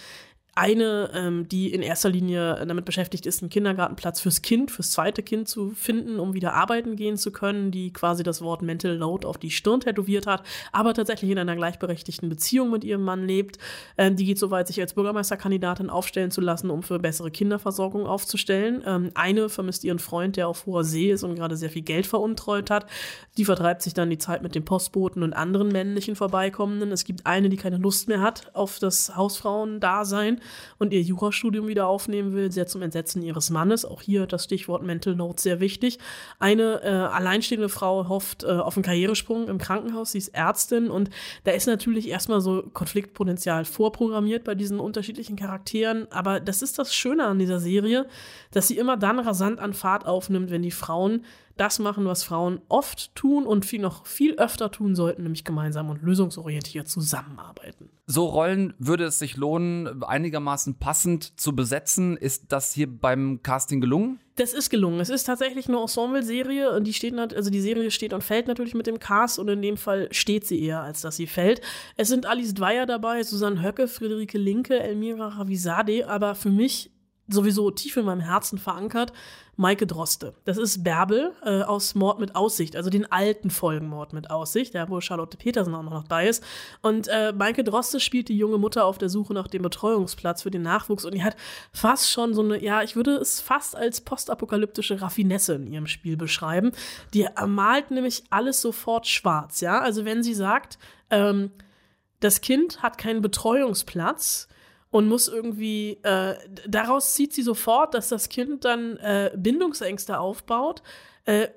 [0.57, 5.23] eine, ähm, die in erster Linie damit beschäftigt ist, einen Kindergartenplatz fürs Kind, fürs zweite
[5.23, 9.27] Kind zu finden, um wieder arbeiten gehen zu können, die quasi das Wort Mental Load
[9.27, 13.59] auf die Stirn tätowiert hat, aber tatsächlich in einer gleichberechtigten Beziehung mit ihrem Mann lebt.
[13.99, 18.07] Ähm, die geht so weit, sich als Bürgermeisterkandidatin aufstellen zu lassen, um für bessere Kinderversorgung
[18.07, 18.83] aufzustellen.
[18.87, 22.07] Ähm, eine vermisst ihren Freund, der auf hoher See ist und gerade sehr viel Geld
[22.07, 22.87] veruntreut hat.
[23.39, 26.93] Die vertreibt sich dann die Zeit mit dem Postboten und anderen männlichen Vorbeikommenden.
[26.93, 30.41] Es gibt eine, die keine Lust mehr hat auf das Hausfrauendasein
[30.79, 33.85] und ihr Jurastudium wieder aufnehmen will, sehr zum Entsetzen ihres Mannes.
[33.85, 35.99] Auch hier das Stichwort Mental Note sehr wichtig.
[36.39, 41.11] Eine äh, alleinstehende Frau hofft äh, auf einen Karrieresprung im Krankenhaus, sie ist Ärztin und
[41.45, 46.95] da ist natürlich erstmal so Konfliktpotenzial vorprogrammiert bei diesen unterschiedlichen Charakteren, aber das ist das
[46.95, 48.07] Schöne an dieser Serie,
[48.53, 51.25] dass sie immer dann rasant an Fahrt aufnimmt, wenn die Frauen
[51.57, 55.91] das machen, was Frauen oft tun und viel noch viel öfter tun sollten, nämlich gemeinsam
[55.91, 57.91] und lösungsorientiert zusammenarbeiten.
[58.07, 62.17] So Rollen würde es sich lohnen, einigermaßen passend zu besetzen.
[62.17, 64.21] Ist das hier beim Casting gelungen?
[64.37, 64.99] Das ist gelungen.
[64.99, 68.75] Es ist tatsächlich eine Ensemble-Serie und die steht, also die Serie steht und fällt natürlich
[68.75, 71.61] mit dem Cast und in dem Fall steht sie eher, als dass sie fällt.
[71.97, 76.91] Es sind Alice Dwyer dabei, Susanne Höcke, Friederike Linke, Elmira Ravisade, aber für mich
[77.29, 79.13] sowieso tief in meinem Herzen verankert,
[79.57, 80.35] Maike Droste.
[80.45, 84.75] Das ist Bärbel äh, aus Mord mit Aussicht, also den alten Folgen Mord mit Aussicht,
[84.75, 86.43] ja, wo Charlotte Petersen auch noch dabei ist.
[86.83, 90.51] Und äh, Maike Droste spielt die junge Mutter auf der Suche nach dem Betreuungsplatz für
[90.51, 91.37] den Nachwuchs und die hat
[91.73, 96.17] fast schon so eine, ja, ich würde es fast als postapokalyptische Raffinesse in ihrem Spiel
[96.17, 96.73] beschreiben.
[97.13, 99.81] Die malt nämlich alles sofort schwarz, ja.
[99.81, 100.79] Also wenn sie sagt,
[101.11, 101.53] ähm,
[102.21, 104.49] das Kind hat keinen Betreuungsplatz,
[104.95, 106.37] und muss irgendwie, äh,
[106.69, 110.85] daraus zieht sie sofort, dass das Kind dann äh, Bindungsängste aufbaut,
[111.25, 111.49] äh,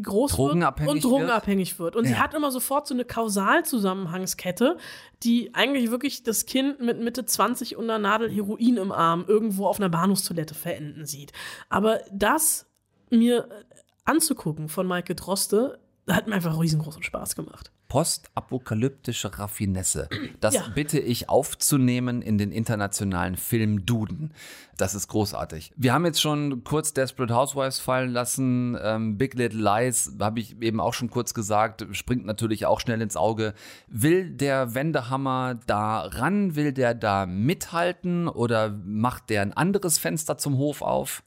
[0.00, 1.96] groß Drogenabhängig wird und drogenabhängig wird.
[1.96, 2.10] Und Ja.
[2.10, 4.76] sie hat immer sofort so eine Kausalzusammenhangskette,
[5.24, 9.66] die eigentlich wirklich das Kind mit Mitte 20 und einer Nadel Heroin im Arm irgendwo
[9.66, 11.32] auf einer Bahnhofstoilette verenden sieht.
[11.68, 12.66] Aber das
[13.10, 13.64] mir äh,
[14.04, 17.72] anzugucken von Maike Droste, hat mir einfach riesengroßen Spaß gemacht.
[17.88, 20.08] Postapokalyptische Raffinesse.
[20.40, 20.68] Das Ja.
[20.74, 24.32] bitte ich aufzunehmen in den internationalen Film Duden.
[24.76, 25.72] Das ist großartig.
[25.76, 28.76] Wir haben jetzt schon kurz Desperate Housewives fallen lassen.
[28.82, 33.00] Ähm, Big Little Lies, habe ich eben auch schon kurz gesagt, springt natürlich auch schnell
[33.00, 33.54] ins Auge.
[33.88, 36.56] Will der Wendehammer da ran?
[36.56, 38.28] Will der da mithalten?
[38.28, 41.22] Oder macht der ein anderes Fenster zum Hof auf?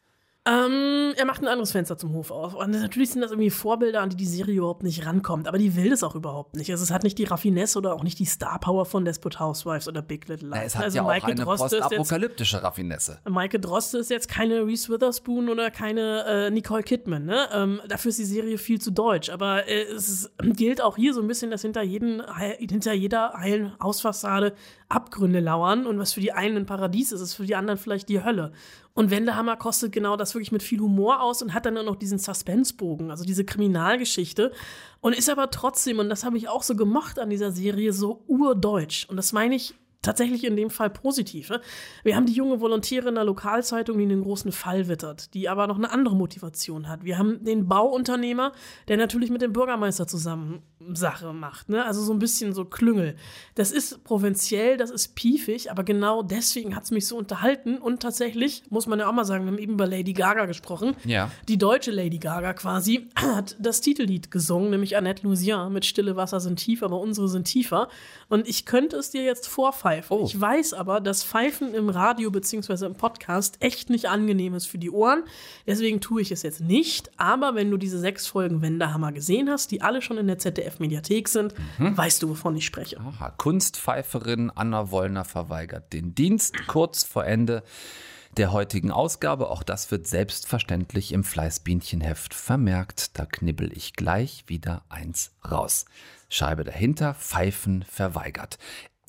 [0.48, 2.54] Ähm, er macht ein anderes Fenster zum Hof auf.
[2.54, 5.48] Und natürlich sind das irgendwie Vorbilder, an die die Serie überhaupt nicht rankommt.
[5.48, 6.72] Aber die will das auch überhaupt nicht.
[6.72, 9.88] Also es hat nicht die Raffinesse oder auch nicht die Star Power von Desperate Housewives
[9.88, 10.58] oder Big Little Lies.
[10.58, 13.20] Na, es hat also ja auch Maike eine Droste ist jetzt postapokalyptische Raffinesse.
[13.28, 17.26] Maike Droste ist jetzt keine Reese Witherspoon oder keine äh, Nicole Kidman.
[17.26, 17.48] Ne?
[17.52, 19.30] Ähm, dafür ist die Serie viel zu deutsch.
[19.30, 22.24] Aber äh, es ist, gilt auch hier so ein bisschen, dass hinter, jeden,
[22.58, 24.54] hinter jeder heilen Hausfassade
[24.88, 25.86] Abgründe lauern.
[25.86, 28.54] Und was für die einen ein Paradies ist, ist für die anderen vielleicht die Hölle.
[28.98, 31.98] Und Wendehammer kostet genau das wirklich mit viel Humor aus und hat dann auch noch
[31.98, 34.52] diesen Suspensebogen, also diese Kriminalgeschichte.
[35.02, 38.24] Und ist aber trotzdem, und das habe ich auch so gemocht an dieser Serie, so
[38.26, 39.06] urdeutsch.
[39.08, 41.50] Und das meine ich tatsächlich in dem Fall positiv.
[41.50, 41.62] Ne?
[42.04, 45.68] Wir haben die junge Volontärin in der Lokalzeitung, die einen großen Fall wittert, die aber
[45.68, 47.04] noch eine andere Motivation hat.
[47.04, 48.52] Wir haben den Bauunternehmer,
[48.88, 50.62] der natürlich mit dem Bürgermeister zusammen
[50.94, 51.70] Sache macht.
[51.70, 51.84] Ne?
[51.86, 53.16] Also so ein bisschen so Klüngel.
[53.56, 57.78] Das ist provinziell, das ist piefig, aber genau deswegen hat es mich so unterhalten.
[57.78, 60.96] Und tatsächlich, muss man ja auch mal sagen, wir haben eben über Lady Gaga gesprochen.
[61.04, 61.32] Ja.
[61.48, 66.40] Die deutsche Lady Gaga quasi hat das Titellied gesungen, nämlich Annette Louisian mit Stille Wasser
[66.40, 67.90] sind tief, aber unsere sind tiefer.
[68.30, 69.48] Und ich könnte es dir jetzt
[69.88, 70.26] vorpfeifen.
[70.26, 74.78] Ich weiß aber, dass Pfeifen im Radio beziehungsweise im Podcast echt nicht angenehm ist für
[74.78, 75.24] die Ohren.
[75.66, 77.12] Deswegen tue ich es jetzt nicht.
[77.18, 81.28] Aber wenn du diese sechs Folgen Wendehammer gesehen hast, die alle schon in der ZDF-Mediathek
[81.28, 83.00] sind, weißt du, wovon ich spreche.
[83.00, 87.64] Aha, Kunstpfeiferin Anna Wollner verweigert den Dienst kurz vor Ende
[88.36, 89.50] der heutigen Ausgabe.
[89.50, 93.18] Auch das wird selbstverständlich im Fleißbienchenheft vermerkt.
[93.18, 95.86] Da knibbel ich gleich wieder eins raus.
[96.30, 98.60] Scheibe dahinter, Pfeifen verweigert.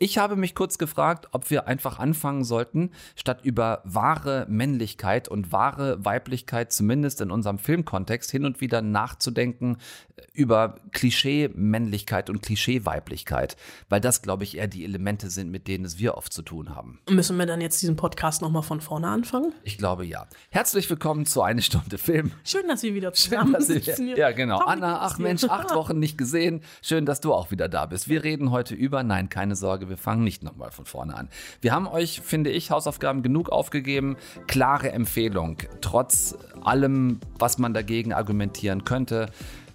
[0.01, 5.51] Ich habe mich kurz gefragt, ob wir einfach anfangen sollten, statt über wahre Männlichkeit und
[5.51, 9.79] wahre Weiblichkeit, zumindest in unserem Filmkontext, hin und wieder nachzudenken
[10.17, 13.57] äh, über Klischee-Männlichkeit und Klischee-Weiblichkeit.
[13.89, 16.77] Weil das, glaube ich, eher die Elemente sind, mit denen es wir oft zu tun
[16.77, 17.01] haben.
[17.11, 19.53] Müssen wir dann jetzt diesen Podcast nochmal von vorne anfangen?
[19.65, 20.29] Ich glaube ja.
[20.51, 22.31] Herzlich willkommen zu Eine Stunde Film.
[22.45, 24.07] Schön, dass wir wieder Schön, zusammen dass sitzen.
[24.07, 24.17] hier.
[24.17, 24.59] ja, genau.
[24.61, 25.19] Anna, ach.
[25.19, 26.61] Mensch, acht Wochen nicht gesehen.
[26.83, 28.09] Schön, dass du auch wieder da bist.
[28.09, 31.29] Wir reden heute über, nein, keine Sorge, wir fangen nicht nochmal von vorne an.
[31.61, 34.17] Wir haben euch, finde ich, Hausaufgaben genug aufgegeben.
[34.47, 39.27] Klare Empfehlung, trotz allem, was man dagegen argumentieren könnte.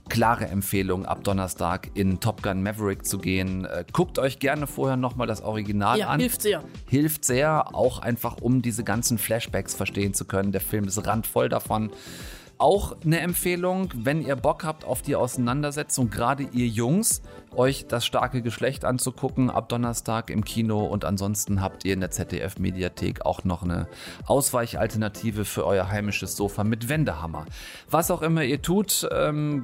[0.09, 3.63] Klare Empfehlung, ab Donnerstag in Top Gun Maverick zu gehen.
[3.63, 6.61] Äh, Guckt euch gerne vorher nochmal das Original Ja, an hilft sehr.
[6.87, 10.51] hilft sehr, auch einfach um diese ganzen Flashbacks verstehen zu können.
[10.51, 11.89] Der Film ist randvoll davon.
[12.63, 17.21] Auch eine Empfehlung, wenn ihr Bock habt auf die Auseinandersetzung, gerade ihr Jungs,
[17.53, 22.11] euch das starke Geschlecht anzugucken ab Donnerstag im Kino und ansonsten habt ihr in der
[22.11, 23.89] ZDF-Mediathek auch noch eine
[24.27, 27.47] Ausweichalternative für euer heimisches Sofa mit Wendehammer.
[27.91, 29.61] Was auch immer ihr tut, ähm,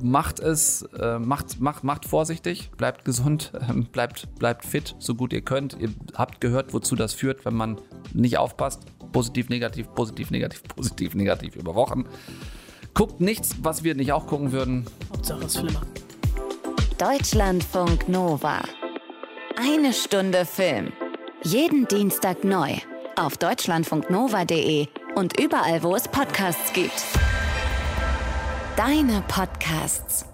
[0.00, 5.32] macht es, äh, macht, macht, macht vorsichtig, bleibt gesund, ähm, bleibt, bleibt fit, so gut
[5.32, 5.76] ihr könnt.
[5.80, 7.80] Ihr habt gehört, wozu das führt, wenn man
[8.14, 8.86] nicht aufpasst.
[9.12, 12.04] Positiv, negativ, positiv, negativ, positiv, negativ über Wochen.
[12.94, 14.86] Guckt nichts, was wir nicht auch gucken würden.
[15.12, 15.86] Hauptsache es flimmert.
[16.98, 18.60] Deutschlandfunk Nova.
[19.56, 20.92] Eine Stunde Film.
[21.42, 22.76] Jeden Dienstag neu.
[23.16, 27.04] Auf deutschlandfunknova.de und überall, wo es Podcasts gibt.
[28.76, 30.29] Deine Podcasts.